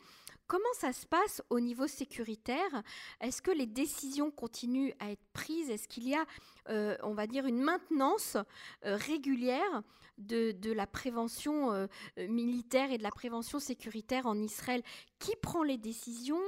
Comment 0.47 0.73
ça 0.73 0.93
se 0.93 1.07
passe 1.07 1.41
au 1.49 1.59
niveau 1.59 1.87
sécuritaire? 1.87 2.83
Est-ce 3.19 3.41
que 3.41 3.49
les 3.49 3.65
décisions 3.65 4.29
continuent 4.29 4.91
à 4.99 5.09
être 5.09 5.25
prises? 5.33 5.71
Est-ce 5.71 5.87
qu'il 5.87 6.07
y 6.07 6.13
a, 6.13 6.23
euh, 6.69 6.95
on 7.01 7.15
va 7.15 7.25
dire, 7.25 7.47
une 7.47 7.61
maintenance 7.61 8.37
euh, 8.85 8.95
régulière 8.95 9.81
de, 10.19 10.71
la 10.71 10.85
prévention 10.85 11.71
euh, 11.71 11.87
militaire 12.17 12.91
et 12.91 12.99
de 12.99 13.03
la 13.03 13.09
prévention 13.09 13.59
sécuritaire 13.59 14.27
en 14.27 14.37
Israël? 14.37 14.83
Qui 15.17 15.35
prend 15.41 15.63
les 15.63 15.77
décisions? 15.77 16.41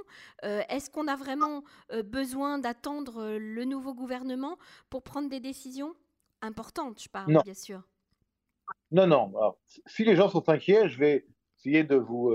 Est-ce 0.43 0.91
qu'on 0.91 1.07
a 1.07 1.15
vraiment 1.15 1.63
besoin 2.05 2.59
d'attendre 2.59 3.37
le 3.39 3.63
nouveau 3.65 3.95
gouvernement 3.95 4.57
pour 4.89 5.01
prendre 5.01 5.29
des 5.29 5.39
décisions? 5.39 5.95
Importantes, 6.41 7.01
je 7.01 7.09
parle, 7.09 7.41
bien 7.43 7.53
sûr. 7.55 7.81
Non, 8.91 9.07
non. 9.07 9.55
si 9.87 10.03
les 10.03 10.15
gens 10.15 10.29
sont 10.29 10.49
inquiets, 10.49 10.87
je 10.87 10.99
vais 10.99 11.25
essayer 11.57 11.83
de 11.83 11.95
vous 11.95 12.31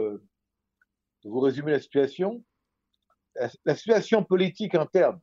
vous 1.28 1.40
résumer 1.40 1.72
la 1.72 1.80
situation. 1.80 2.44
La, 3.64 3.74
situation 3.74 4.22
politique 4.24 4.74
interne, 4.74 5.18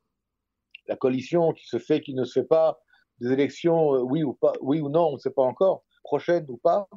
la 0.88 0.96
coalition 0.96 1.53
qui 1.53 1.68
se 1.68 1.77
fait, 1.77 2.01
qui 2.01 2.15
ne 2.15 2.24
se 2.24 2.39
fait 2.39 2.48
pas, 2.48 2.79
des 3.20 3.32
élections, 3.32 3.94
euh, 3.96 4.00
oui 4.00 4.24
ou 4.24 4.34
pas, 4.34 4.53
oui 4.62 4.79
ou 4.79 4.89
non, 4.89 5.10
on 5.10 5.13
ne 5.13 5.18
sait 5.20 5.29
pas 5.29 5.44
encore, 5.44 5.84
prochaines 6.03 6.46
ou 6.50 6.58
pas, 6.58 6.88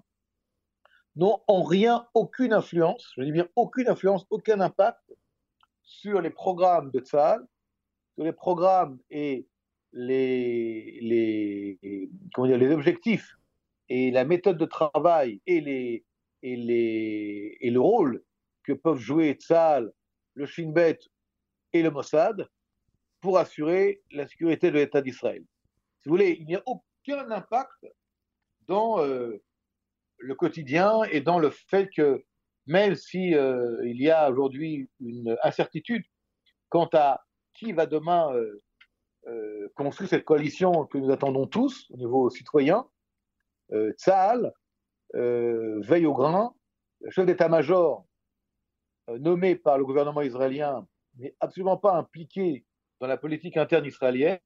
n'ont 1.17 1.41
en 1.47 1.63
rien 1.63 2.07
aucune 2.15 2.55
influence, 2.55 3.13
je 3.19 3.25
dis 3.25 3.33
bien 3.33 3.47
aucune 3.57 3.89
influence, 3.89 4.25
aucun 4.31 4.61
impact 4.61 5.13
sur 5.83 6.23
les 6.23 6.31
programmes 6.31 6.91
de 6.91 7.01
Tzal, 7.01 7.47
sur 8.15 8.25
les 8.25 8.33
programmes 8.33 8.99
et 9.11 9.47
les, 9.93 10.99
les, 11.03 12.11
comment 12.33 12.47
dire, 12.47 12.57
les 12.57 12.71
objectifs 12.71 13.37
et 13.89 14.11
la 14.11 14.25
méthode 14.25 14.57
de 14.57 14.65
travail 14.65 15.43
et, 15.47 15.61
les, 15.61 16.05
et, 16.43 16.57
les, 16.57 17.59
et 17.61 17.71
le 17.71 17.81
rôle 17.81 18.23
que 18.65 18.73
peuvent 18.73 18.99
jouer 18.99 19.33
Tzal, 19.33 19.93
le 20.35 20.47
Shin 20.47 20.71
Bet 20.71 20.99
et 21.73 21.83
le 21.83 21.91
Mossad 21.91 22.49
pour 23.21 23.39
assurer 23.39 24.03
la 24.11 24.27
sécurité 24.27 24.71
de 24.71 24.77
l'État 24.77 25.01
d'Israël. 25.01 25.45
Si 26.01 26.09
vous 26.09 26.15
voulez, 26.15 26.37
il 26.41 26.47
n'y 26.47 26.57
a 26.57 26.63
aucun 26.67 27.31
impact 27.31 27.87
dans 28.67 29.01
euh, 29.01 29.43
le 30.19 30.35
quotidien 30.35 31.03
et 31.05 31.21
dans 31.21 31.39
le 31.39 31.51
fait 31.51 31.89
que 31.89 32.25
même 32.67 32.95
si 32.95 33.35
euh, 33.35 33.81
il 33.85 34.01
y 34.01 34.11
a 34.11 34.31
aujourd'hui 34.31 34.89
une 35.01 35.37
incertitude 35.43 36.05
quant 36.69 36.89
à 36.93 37.23
qui 37.55 37.73
va 37.73 37.87
demain 37.87 38.33
euh, 39.27 39.69
construire 39.77 40.11
cette 40.11 40.25
coalition 40.25 40.87
que 40.87 40.99
nous 40.99 41.11
attendons 41.11 41.47
tous 41.47 41.91
au 41.91 41.97
niveau 41.97 42.31
citoyen, 42.31 42.87
euh, 45.15 45.81
veille 45.83 46.07
au 46.07 46.15
grain, 46.15 46.55
chef 47.11 47.27
d'état-major 47.27 48.07
nommé 49.09 49.57
par 49.57 49.79
le 49.79 49.85
gouvernement 49.85 50.23
israélien 50.23 50.87
n'est 51.17 51.35
absolument 51.41 51.77
pas 51.77 51.95
impliqué 51.95 52.65
dans 53.01 53.07
la 53.07 53.17
politique 53.17 53.57
interne 53.57 53.85
israélienne. 53.85 54.39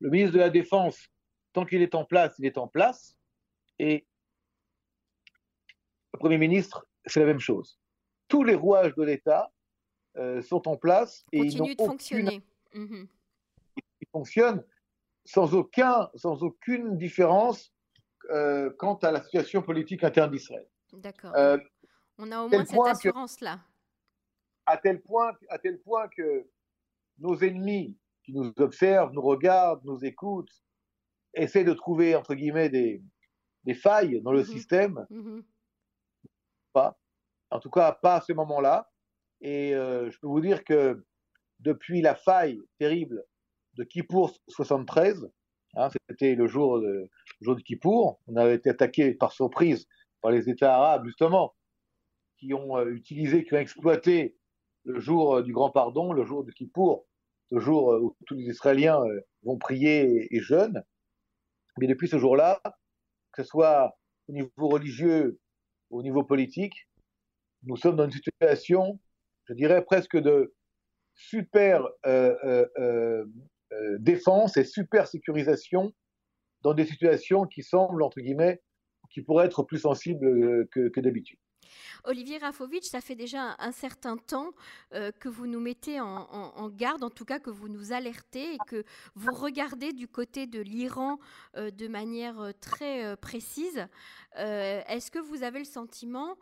Le 0.00 0.10
ministre 0.10 0.34
de 0.34 0.40
la 0.40 0.50
Défense, 0.50 1.08
tant 1.52 1.64
qu'il 1.64 1.82
est 1.82 1.94
en 1.94 2.04
place, 2.04 2.34
il 2.38 2.46
est 2.46 2.58
en 2.58 2.68
place. 2.68 3.16
Et 3.78 4.06
le 6.12 6.18
Premier 6.18 6.38
ministre, 6.38 6.86
c'est 7.06 7.20
la 7.20 7.26
même 7.26 7.40
chose. 7.40 7.78
Tous 8.28 8.44
les 8.44 8.54
rouages 8.54 8.94
de 8.94 9.02
l'État 9.02 9.52
euh, 10.16 10.42
sont 10.42 10.68
en 10.68 10.76
place 10.76 11.24
et 11.32 11.38
ils 11.38 11.58
de 11.58 11.84
fonctionner. 11.84 12.42
Mmh 12.72 13.04
ils 14.00 14.08
fonctionnent 14.10 14.64
sans, 15.24 15.54
aucun, 15.54 16.10
sans 16.14 16.42
aucune 16.42 16.96
différence 16.96 17.72
euh, 18.30 18.70
quant 18.78 18.94
à 18.96 19.10
la 19.10 19.22
situation 19.22 19.62
politique 19.62 20.04
interne 20.04 20.30
d'Israël. 20.30 20.66
D'accord. 20.92 21.32
Euh, 21.36 21.58
On 22.18 22.30
a 22.30 22.42
au 22.42 22.48
moins 22.48 22.64
cette 22.64 22.78
assurance-là. 22.78 23.60
À 24.66 24.78
tel, 24.78 25.02
point, 25.02 25.32
à 25.50 25.58
tel 25.58 25.78
point 25.80 26.08
que 26.08 26.46
nos 27.18 27.36
ennemis 27.38 27.96
qui 28.24 28.32
nous 28.32 28.52
observent, 28.58 29.12
nous 29.12 29.22
regardent, 29.22 29.84
nous 29.84 30.04
écoutent, 30.04 30.62
essaient 31.34 31.64
de 31.64 31.74
trouver, 31.74 32.14
entre 32.14 32.34
guillemets, 32.34 32.70
des, 32.70 33.02
des 33.64 33.74
failles 33.74 34.22
dans 34.22 34.32
le 34.32 34.42
mmh 34.42 34.46
système. 34.46 35.06
Mmh 35.10 35.40
pas. 36.72 36.98
En 37.50 37.60
tout 37.60 37.70
cas, 37.70 37.92
pas 37.92 38.16
à 38.16 38.20
ce 38.20 38.32
moment-là. 38.32 38.90
Et 39.40 39.74
euh, 39.74 40.10
je 40.10 40.18
peux 40.18 40.26
vous 40.26 40.40
dire 40.40 40.64
que 40.64 41.04
depuis 41.60 42.02
la 42.02 42.14
faille 42.14 42.60
terrible 42.78 43.24
de 43.74 43.84
Kippour 43.84 44.32
73, 44.48 45.30
hein, 45.76 45.88
c'était 46.08 46.34
le 46.34 46.46
jour 46.46 46.80
de, 46.80 47.08
le 47.40 47.44
jour 47.44 47.54
de 47.54 47.62
Kippour, 47.62 48.20
on 48.26 48.36
avait 48.36 48.56
été 48.56 48.70
attaqué 48.70 49.14
par 49.14 49.32
surprise 49.32 49.86
par 50.20 50.30
les 50.30 50.48
États 50.48 50.74
arabes, 50.74 51.04
justement, 51.06 51.54
qui 52.44 52.54
ont 52.54 52.76
euh, 52.76 52.90
utilisé, 52.90 53.44
qui 53.44 53.54
ont 53.54 53.58
exploité 53.58 54.36
le 54.84 55.00
jour 55.00 55.36
euh, 55.36 55.42
du 55.42 55.52
Grand 55.52 55.70
Pardon, 55.70 56.12
le 56.12 56.24
jour 56.24 56.44
de 56.44 56.50
Kippour, 56.50 57.06
ce 57.50 57.58
jour 57.58 57.88
où 58.02 58.16
tous 58.26 58.34
les 58.34 58.44
Israéliens 58.44 59.00
vont 59.42 59.58
prier 59.58 60.34
et, 60.34 60.40
jeûnent. 60.40 60.82
Mais 61.78 61.86
depuis 61.86 62.08
ce 62.08 62.18
jour-là, 62.18 62.60
que 63.32 63.42
ce 63.42 63.48
soit 63.48 63.96
au 64.28 64.32
niveau 64.32 64.68
religieux, 64.68 65.38
au 65.90 66.02
niveau 66.02 66.24
politique, 66.24 66.88
nous 67.64 67.76
sommes 67.76 67.96
dans 67.96 68.04
une 68.04 68.12
situation, 68.12 68.98
je 69.44 69.54
dirais 69.54 69.84
presque 69.84 70.16
de 70.16 70.54
super 71.14 71.86
euh, 72.06 72.34
euh, 72.44 72.66
euh, 73.72 73.98
défense 73.98 74.56
et 74.56 74.64
super 74.64 75.06
sécurisation 75.06 75.92
dans 76.62 76.74
des 76.74 76.86
situations 76.86 77.44
qui 77.44 77.62
semblent, 77.62 78.02
entre 78.02 78.20
guillemets, 78.20 78.62
qui 79.10 79.22
pourraient 79.22 79.46
être 79.46 79.62
plus 79.62 79.78
sensibles 79.78 80.66
que 80.68 81.00
d'habitude. 81.00 81.38
Olivier 82.04 82.38
Rafovitch, 82.38 82.84
ça 82.84 83.00
fait 83.00 83.14
déjà 83.14 83.56
un 83.58 83.72
certain 83.72 84.16
temps 84.16 84.52
euh, 84.92 85.10
que 85.12 85.28
vous 85.28 85.46
nous 85.46 85.60
mettez 85.60 86.00
en, 86.00 86.68
garde, 86.68 87.02
en 87.04 87.10
tout 87.10 87.24
cas 87.24 87.38
que 87.38 87.50
vous 87.50 87.68
nous 87.68 87.92
alertez 87.92 88.54
et 88.54 88.58
que 88.66 88.84
vous 89.14 89.32
regardez 89.32 89.92
du 89.92 90.08
côté 90.08 90.46
de 90.46 90.60
l'Iran 90.60 91.18
euh, 91.56 91.70
de 91.70 91.88
manière 91.88 92.40
euh, 92.40 92.52
très 92.60 93.16
précise. 93.16 93.86
Est-ce 94.36 95.12
que 95.12 95.20
vous 95.20 95.44
avez 95.44 95.60
le 95.60 95.64
sentiment 95.64 96.36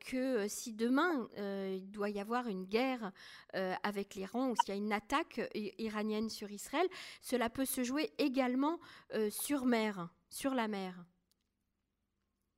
que 0.00 0.46
si 0.48 0.74
demain 0.74 1.28
il 1.38 1.90
doit 1.90 2.10
y 2.10 2.20
avoir 2.20 2.46
une 2.46 2.66
guerre 2.66 3.10
avec 3.54 4.16
l'Iran 4.16 4.50
ou 4.50 4.54
s'il 4.56 4.74
y 4.74 4.76
a 4.76 4.80
une 4.80 4.92
attaque 4.92 5.40
iranienne 5.78 6.28
sur 6.28 6.50
Israël, 6.50 6.86
cela 7.22 7.48
peut 7.48 7.64
se 7.64 7.84
jouer 7.84 8.12
également 8.18 8.78
sur 9.30 9.64
mer, 9.64 10.10
sur 10.28 10.54
la 10.54 10.68
mer? 10.68 11.02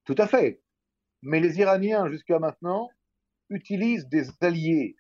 Tout 0.05 0.17
à 0.19 0.27
fait. 0.27 0.64
Mais 1.25 1.41
les 1.41 1.59
Iraniens, 1.59 2.09
jusqu'à 2.11 2.39
maintenant, 2.39 2.91
utilisent 3.49 4.09
des 4.09 4.27
alliés 4.41 4.97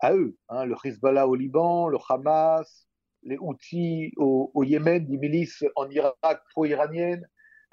à 0.00 0.12
eux, 0.12 0.36
hein, 0.48 0.64
le 0.64 0.74
Hezbollah 0.84 1.28
au 1.28 1.36
Liban, 1.36 1.88
le 1.88 1.98
Hamas, 2.08 2.88
les 3.22 3.38
Houthis 3.38 4.12
au, 4.16 4.50
Yémen, 4.64 5.06
des 5.06 5.16
milices 5.16 5.64
en 5.76 5.88
Irak 5.88 6.16
pro-iraniennes. 6.50 7.26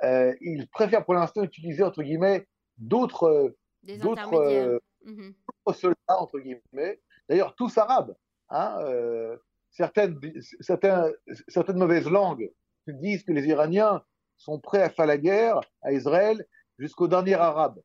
Euh, 0.04 0.34
ils 0.42 0.68
préfèrent 0.70 1.04
pour 1.04 1.16
l'instant 1.16 1.44
utiliser, 1.44 1.84
entre 1.84 2.04
guillemets, 2.04 2.48
d'autres 2.78 3.56
d'autres 3.84 4.80
mmh 5.04 5.32
soldats, 5.74 6.20
entre 6.20 6.40
guillemets, 6.40 7.00
d'ailleurs 7.28 7.56
tous 7.56 7.78
arabes. 7.78 8.16
Hein, 8.50 8.78
euh, 8.82 9.38
certaines, 9.70 10.20
certaines, 10.62 11.14
certaines 11.48 11.78
mauvaises 11.78 12.10
langues 12.10 12.52
disent 12.88 13.24
que 13.24 13.32
les 13.32 13.46
Iraniens 13.46 14.04
sont 14.38 14.60
prêts 14.60 14.82
à 14.82 14.90
faire 14.90 15.06
la 15.06 15.18
guerre 15.18 15.62
à 15.84 15.92
Israël 15.92 16.44
jusqu'au 16.80 17.08
dernier 17.08 17.36
arabe. 17.36 17.80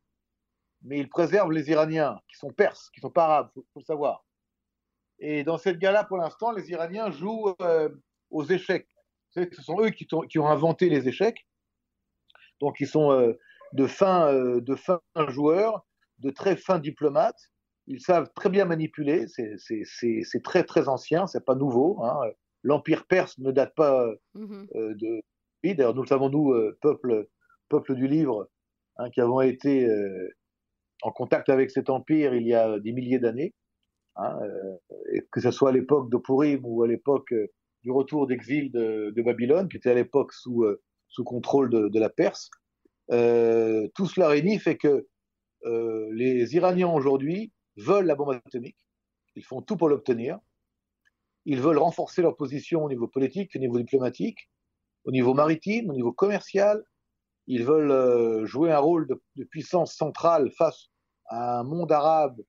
Mais 0.83 0.99
ils 0.99 1.09
préservent 1.09 1.53
les 1.53 1.71
Iraniens, 1.71 2.21
qui 2.29 2.37
sont 2.37 2.51
perses, 2.51 2.91
qui 2.91 3.01
ne 3.01 3.03
sont 3.03 3.11
pas 3.11 3.25
arabes, 3.25 3.51
il 3.57 3.63
faut, 3.73 3.81
le 3.81 3.85
savoir. 3.85 4.25
Et 5.19 5.45
dans 5.45 5.59
cette 5.59 5.79
guerre-là, 5.79 6.05
pour 6.05 6.19
l'instant, 6.19 6.53
les 6.53 6.71
Iraniens 6.71 7.11
jouent 7.11 7.55
euh, 7.61 7.89
aux 8.31 8.45
échecs. 8.45 8.89
ce 9.31 9.63
sont 9.63 9.81
eux 9.81 9.91
qui, 9.91 10.07
qui, 10.29 10.39
ont 10.39 10.49
inventé 10.49 10.89
les 10.89 11.09
échecs. 11.09 11.47
Donc, 12.61 12.81
ils 12.81 12.87
sont 12.87 13.13
euh, 13.13 13.33
de, 13.73 13.87
fins, 13.87 14.33
euh, 14.33 14.61
de 14.61 14.75
fins 14.75 15.01
joueurs, 15.29 15.87
de 16.19 16.31
très 16.31 16.57
fins 16.57 16.79
diplomates. 16.79 17.51
Ils 17.87 18.01
savent 18.01 18.31
très 18.35 18.49
bien 18.49 18.65
manipuler. 18.65 19.27
C'est 19.29 20.43
très, 20.43 20.65
très 20.65 20.89
ancien. 20.89 21.27
C'est 21.27 21.45
pas 21.45 21.55
nouveau. 21.55 22.03
Hein. 22.05 22.31
L'Empire 22.63 23.07
perse 23.07 23.39
ne 23.39 23.51
date 23.51 23.75
pas 23.75 24.07
mmh 24.35 24.65
de. 24.75 25.23
D'ailleurs, 25.65 25.95
nous 25.95 26.03
le 26.03 26.09
savons, 26.09 26.29
nous, 26.29 26.55
peuple, 26.83 27.27
peuple 27.71 27.95
du 27.95 28.07
livre, 28.07 28.51
Hein, 28.97 29.11
qui 29.11 29.21
avons 29.21 29.41
été 29.41 29.87
euh, 29.87 30.29
en 31.03 31.11
contact 31.11 31.49
avec 31.49 31.73
cet 31.73 31.91
empire 31.91 32.33
il 32.35 32.47
y 32.47 32.55
a 32.55 32.79
des 32.79 32.93
milliers 32.93 33.19
d'années, 33.19 33.53
hein, 34.15 34.39
euh, 34.43 35.21
que 35.33 35.41
ce 35.41 35.51
soit 35.51 35.71
à 35.71 35.73
l'époque 35.73 36.11
de 36.11 36.17
Purim 36.17 36.61
ou 36.65 36.85
à 36.85 36.87
l'époque 36.87 37.33
euh, 37.33 37.49
du 37.83 37.91
retour 37.91 38.29
d'exil 38.29 38.71
de, 38.71 39.13
de, 39.15 39.23
Babylone, 39.23 39.69
qui 39.69 39.79
était 39.79 39.91
à 39.91 39.95
l'époque 39.95 40.33
sous, 40.33 40.65
sous 41.09 41.25
contrôle 41.25 41.71
de, 41.71 41.89
de 41.89 42.01
la 42.01 42.09
Perse. 42.09 42.51
tout 43.09 44.07
cela 44.07 44.29
réunit 44.29 44.59
fait 44.59 44.79
que 44.79 45.07
les 46.13 46.57
Iraniens 46.57 46.89
aujourd'hui 46.89 47.53
veulent 47.77 48.07
la 48.07 48.15
bombe 48.15 48.31
atomique, 48.31 48.79
ils 49.35 49.45
font 49.45 49.61
tout 49.61 49.77
pour 49.77 49.91
l'obtenir, 49.91 50.39
ils 51.45 51.61
veulent 51.61 51.77
renforcer 51.77 52.23
leur 52.23 52.37
position 52.37 52.85
au 52.85 52.89
niveau 52.89 53.07
politique, 53.07 53.55
au 53.55 53.59
niveau 53.59 53.77
diplomatique, 53.77 54.49
au 55.05 55.11
niveau 55.11 55.35
maritime, 55.35 55.91
au 55.91 55.93
niveau 55.93 56.13
commercial, 56.13 56.83
ils 57.47 57.65
veulent 57.65 57.91
euh, 57.91 58.47
jouer 58.47 58.73
un 58.73 58.79
rôle 58.79 59.07
de, 59.07 59.45
puissance 59.45 59.95
centrale 59.95 60.51
face 60.51 60.89
à 61.27 61.61
un 61.61 61.65
monde 61.65 61.93
arabe 61.93 62.41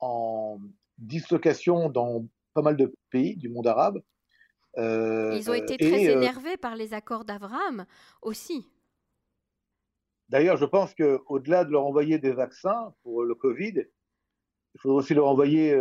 en 0.00 0.58
dislocation 0.98 1.88
dans 1.88 2.26
pas 2.54 2.62
mal 2.62 2.76
de 2.76 2.94
pays 3.10 3.36
du 3.36 3.48
monde 3.48 3.66
arabe. 3.66 4.02
Euh, 4.76 5.34
Ils 5.36 5.50
ont 5.50 5.54
été 5.54 5.76
très 5.76 6.08
euh, 6.08 6.18
énervés 6.18 6.56
par 6.56 6.76
les 6.76 6.94
accords 6.94 7.24
d'Abraham 7.24 7.86
aussi. 8.22 8.66
D'ailleurs, 10.28 10.56
je 10.56 10.66
pense 10.66 10.94
qu'au-delà 10.94 11.64
de 11.64 11.70
leur 11.70 11.86
envoyer 11.86 12.18
des 12.18 12.32
vaccins 12.32 12.94
pour 13.02 13.24
le 13.24 13.34
Covid, 13.34 13.84
il 14.74 14.80
faudrait 14.80 14.98
aussi 14.98 15.14
leur 15.14 15.26
envoyer 15.26 15.74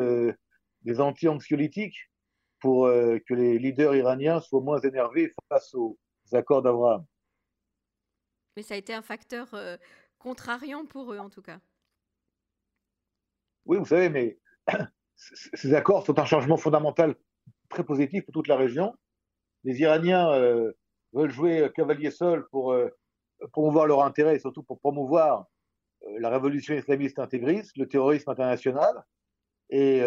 des 0.84 1.02
anti-anxiolytiques 1.02 2.10
pour 2.62 2.86
que 2.88 3.34
les 3.34 3.60
leaders 3.60 3.94
iraniens 3.94 4.40
soient 4.40 4.62
moins 4.62 4.80
énervés 4.80 5.34
face 5.50 5.74
aux 5.74 5.98
accords 6.32 6.62
d'Abraham. 6.62 7.06
Mais 8.58 8.64
ça 8.64 8.74
a 8.74 8.78
été 8.78 8.92
un 8.92 9.04
facteur 9.04 9.54
euh, 9.54 9.78
contrariant 10.18 10.84
pour 10.88 11.14
eux, 11.14 11.20
en 11.20 11.30
tout 11.30 11.44
cas. 11.44 11.60
Oui, 13.68 13.78
vous 13.78 13.86
savez, 13.86 14.10
mais 14.10 14.40
ces 15.16 15.76
accords 15.76 16.04
sont 16.04 16.18
un 16.18 16.26
changement 16.26 16.58
fondamental 16.58 17.14
très 17.70 17.84
positif 17.84 18.26
pour 18.26 18.34
toute 18.34 18.48
la 18.48 18.56
région. 18.56 18.96
Les 19.64 19.80
Iraniens 19.80 20.32
euh, 20.32 20.72
veulent 21.14 21.30
jouer 21.30 21.70
cavalier 21.76 22.10
seul 22.10 22.48
pour 22.50 22.72
euh, 22.72 22.90
promouvoir 23.52 23.86
leur 23.86 24.04
intérêt 24.04 24.38
et 24.38 24.40
surtout 24.40 24.64
pour 24.64 24.80
promouvoir 24.80 25.46
la 26.18 26.32
révolution 26.32 26.74
islamiste 26.74 27.20
intégriste, 27.20 27.78
le 27.78 27.88
terrorisme 27.88 28.32
international. 28.32 29.04
Et 29.70 30.02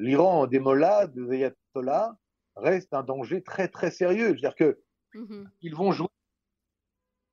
l'Iran 0.00 0.48
des 0.48 0.58
mollahs, 0.58 1.06
des 1.06 1.30
ayatollahs, 1.30 2.16
reste 2.56 2.92
un 2.92 3.04
danger 3.04 3.42
très 3.42 3.68
très 3.68 3.92
sérieux. 3.92 4.30
C'est-à-dire 4.30 4.56
que 4.56 4.80
Mmh 5.14 5.44
ils 5.62 5.74
vont 5.74 5.92
jouer. 5.92 6.08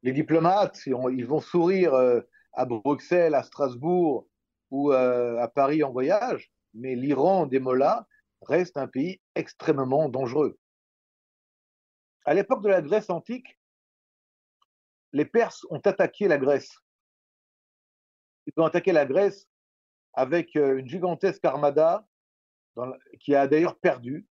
Les 0.06 0.13
diplomates, 0.13 0.86
ils 0.86 1.26
vont 1.26 1.41
sourire 1.41 1.96
euh, 1.96 2.22
à 2.54 2.65
Bruxelles, 2.65 3.34
à 3.34 3.41
Strasbourg 3.41 4.28
ou 4.70 4.94
euh, 4.94 5.41
à 5.41 5.48
Paris 5.48 5.82
en 5.82 5.91
voyage, 5.91 6.54
mais 6.76 6.94
l'Iran 6.94 7.48
des 7.48 7.58
mollahs 7.58 8.06
reste 8.44 8.78
un 8.78 8.88
pays 8.88 9.20
extrêmement 9.34 10.08
dangereux. 10.08 10.60
À 12.24 12.36
l'époque 12.36 12.62
de 12.62 12.70
la 12.70 12.84
Grèce 12.84 13.10
antique, 13.10 13.58
les 15.12 15.26
Perses 15.26 15.65
ont 15.72 15.80
attaqué 15.80 16.28
la 16.28 16.38
Grèce. 16.38 16.78
Ils 18.46 18.54
ont 18.58 18.65
attaqué 18.65 18.91
la 18.91 19.08
Grèce 19.08 19.48
avec 20.13 20.56
euh, 20.56 20.78
une 20.78 20.88
gigantesque 20.88 21.44
armada 21.46 22.08
qui 23.20 23.34
a 23.34 23.48
d'ailleurs 23.48 23.80
perdu. 23.80 24.28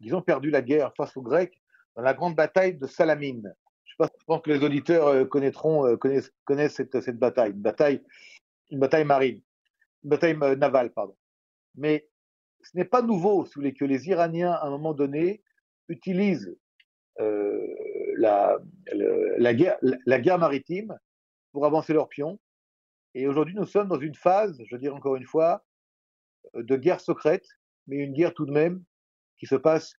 Ils 0.00 0.14
ont 0.14 0.22
perdu 0.22 0.48
la 0.48 0.62
guerre 0.62 0.94
face 0.96 1.14
aux 1.14 1.22
Grecs 1.22 1.60
dans 1.94 2.02
la 2.02 2.14
grande 2.14 2.36
bataille 2.36 2.78
de 2.78 2.86
Salamine. 2.86 3.54
Je, 4.00 4.06
pense 4.26 4.42
que 4.42 4.50
les 4.50 4.64
auditeurs 4.64 5.06
euh, 5.08 5.24
connaîtront, 5.24 5.86
euh, 5.86 5.96
connaissent, 5.96 6.32
connaissent 6.44 6.74
cette, 6.74 7.00
cette, 7.00 7.18
bataille, 7.18 7.52
une 7.52 7.62
bataille, 7.62 8.02
une 8.70 8.80
bataille 8.80 9.04
marine, 9.04 9.40
une 10.02 10.10
bataille 10.10 10.36
euh, 10.42 10.56
navale, 10.56 10.92
pardon. 10.92 11.16
Mais 11.76 12.08
ce 12.62 12.76
n'est 12.76 12.84
pas 12.84 13.02
nouveau, 13.02 13.44
si 13.44 13.54
vous 13.54 13.60
voulez, 13.60 13.74
que 13.74 13.84
les 13.84 14.08
Iraniens, 14.08 14.52
à 14.52 14.66
un 14.66 14.70
moment 14.70 14.94
donné, 14.94 15.42
utilisent 15.88 16.56
euh, 17.20 17.66
la, 18.16 18.58
la, 19.38 19.54
guerre, 19.54 19.78
la 19.82 20.20
guerre 20.20 20.38
maritime 20.38 20.96
pour 21.52 21.66
avancer 21.66 21.92
leurs 21.92 22.08
pions. 22.08 22.40
Et 23.14 23.28
aujourd'hui, 23.28 23.54
nous 23.54 23.66
sommes 23.66 23.88
dans 23.88 24.00
une 24.00 24.14
phase, 24.14 24.60
je 24.68 24.76
dirais 24.76 24.94
encore 24.94 25.16
une 25.16 25.26
fois, 25.26 25.64
de 26.54 26.76
guerre 26.76 27.00
secrète, 27.00 27.46
mais 27.86 27.96
une 27.96 28.12
guerre 28.12 28.34
tout 28.34 28.46
de 28.46 28.50
même 28.50 28.82
qui 29.38 29.46
se 29.46 29.54
passe 29.54 29.94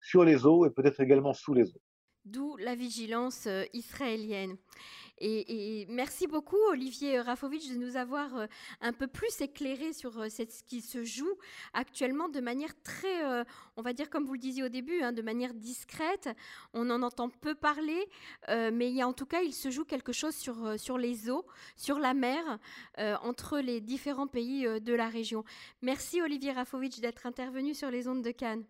sur 0.00 0.24
les 0.24 0.46
eaux 0.46 0.64
et 0.64 0.70
peut-être 0.70 1.00
également 1.00 1.34
sous 1.34 1.52
les 1.52 1.70
eaux. 1.70 1.82
D'où 2.30 2.56
la 2.58 2.74
vigilance 2.74 3.46
euh, 3.46 3.64
israélienne. 3.72 4.56
Et, 5.20 5.86
merci 5.88 6.26
beaucoup, 6.26 6.58
Olivier 6.70 7.20
Rafovitch, 7.20 7.70
de 7.70 7.76
nous 7.76 7.96
avoir 7.96 8.36
euh, 8.36 8.46
un 8.82 8.92
peu 8.92 9.06
plus 9.06 9.40
éclairé 9.40 9.92
sur 9.92 10.20
euh, 10.20 10.28
ce 10.28 10.62
qui 10.62 10.82
se 10.82 11.04
joue 11.04 11.34
actuellement 11.72 12.28
de 12.28 12.40
manière 12.40 12.70
très, 12.82 13.44
on 13.76 13.82
va 13.82 13.92
dire, 13.94 14.10
comme 14.10 14.26
vous 14.26 14.34
le 14.34 14.38
disiez 14.38 14.62
au 14.62 14.68
début, 14.68 15.00
hein, 15.00 15.12
de 15.12 15.22
manière 15.22 15.54
discrète. 15.54 16.28
On 16.74 16.90
en 16.90 17.02
entend 17.02 17.30
peu 17.30 17.54
parler, 17.54 18.08
mais 18.48 18.90
il 18.90 18.94
y 18.94 19.02
a 19.02 19.08
en 19.08 19.12
tout 19.12 19.26
cas, 19.26 19.40
il 19.40 19.52
se 19.52 19.70
joue 19.70 19.84
quelque 19.84 20.12
chose 20.12 20.34
sur, 20.34 20.78
sur 20.78 20.98
les 20.98 21.30
eaux, 21.30 21.46
sur 21.76 21.98
la 21.98 22.14
mer, 22.14 22.58
entre 23.22 23.58
les 23.58 23.80
différents 23.80 24.28
pays 24.28 24.64
de 24.80 24.94
la 24.94 25.08
région. 25.08 25.44
Merci, 25.82 26.22
Olivier 26.22 26.52
Rafovitch, 26.52 27.00
d'être 27.00 27.26
intervenu 27.26 27.74
sur 27.74 27.90
les 27.90 28.06
ondes 28.06 28.22
de 28.22 28.30
Cannes. 28.30 28.64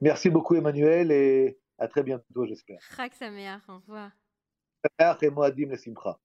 Merci 0.00 0.30
beaucoup 0.30 0.54
Emmanuel 0.54 1.10
et 1.10 1.58
à 1.78 1.88
très 1.88 2.02
bientôt 2.02 2.46
j'espère. 2.46 2.80
Chag 2.96 3.12
Sameach, 3.12 3.62
au 3.68 3.76
revoir. 3.76 4.10
Sameach 4.98 5.22
et 5.22 5.30
Moadim 5.30 5.70
le 5.70 5.76
Simcha. 5.76 6.18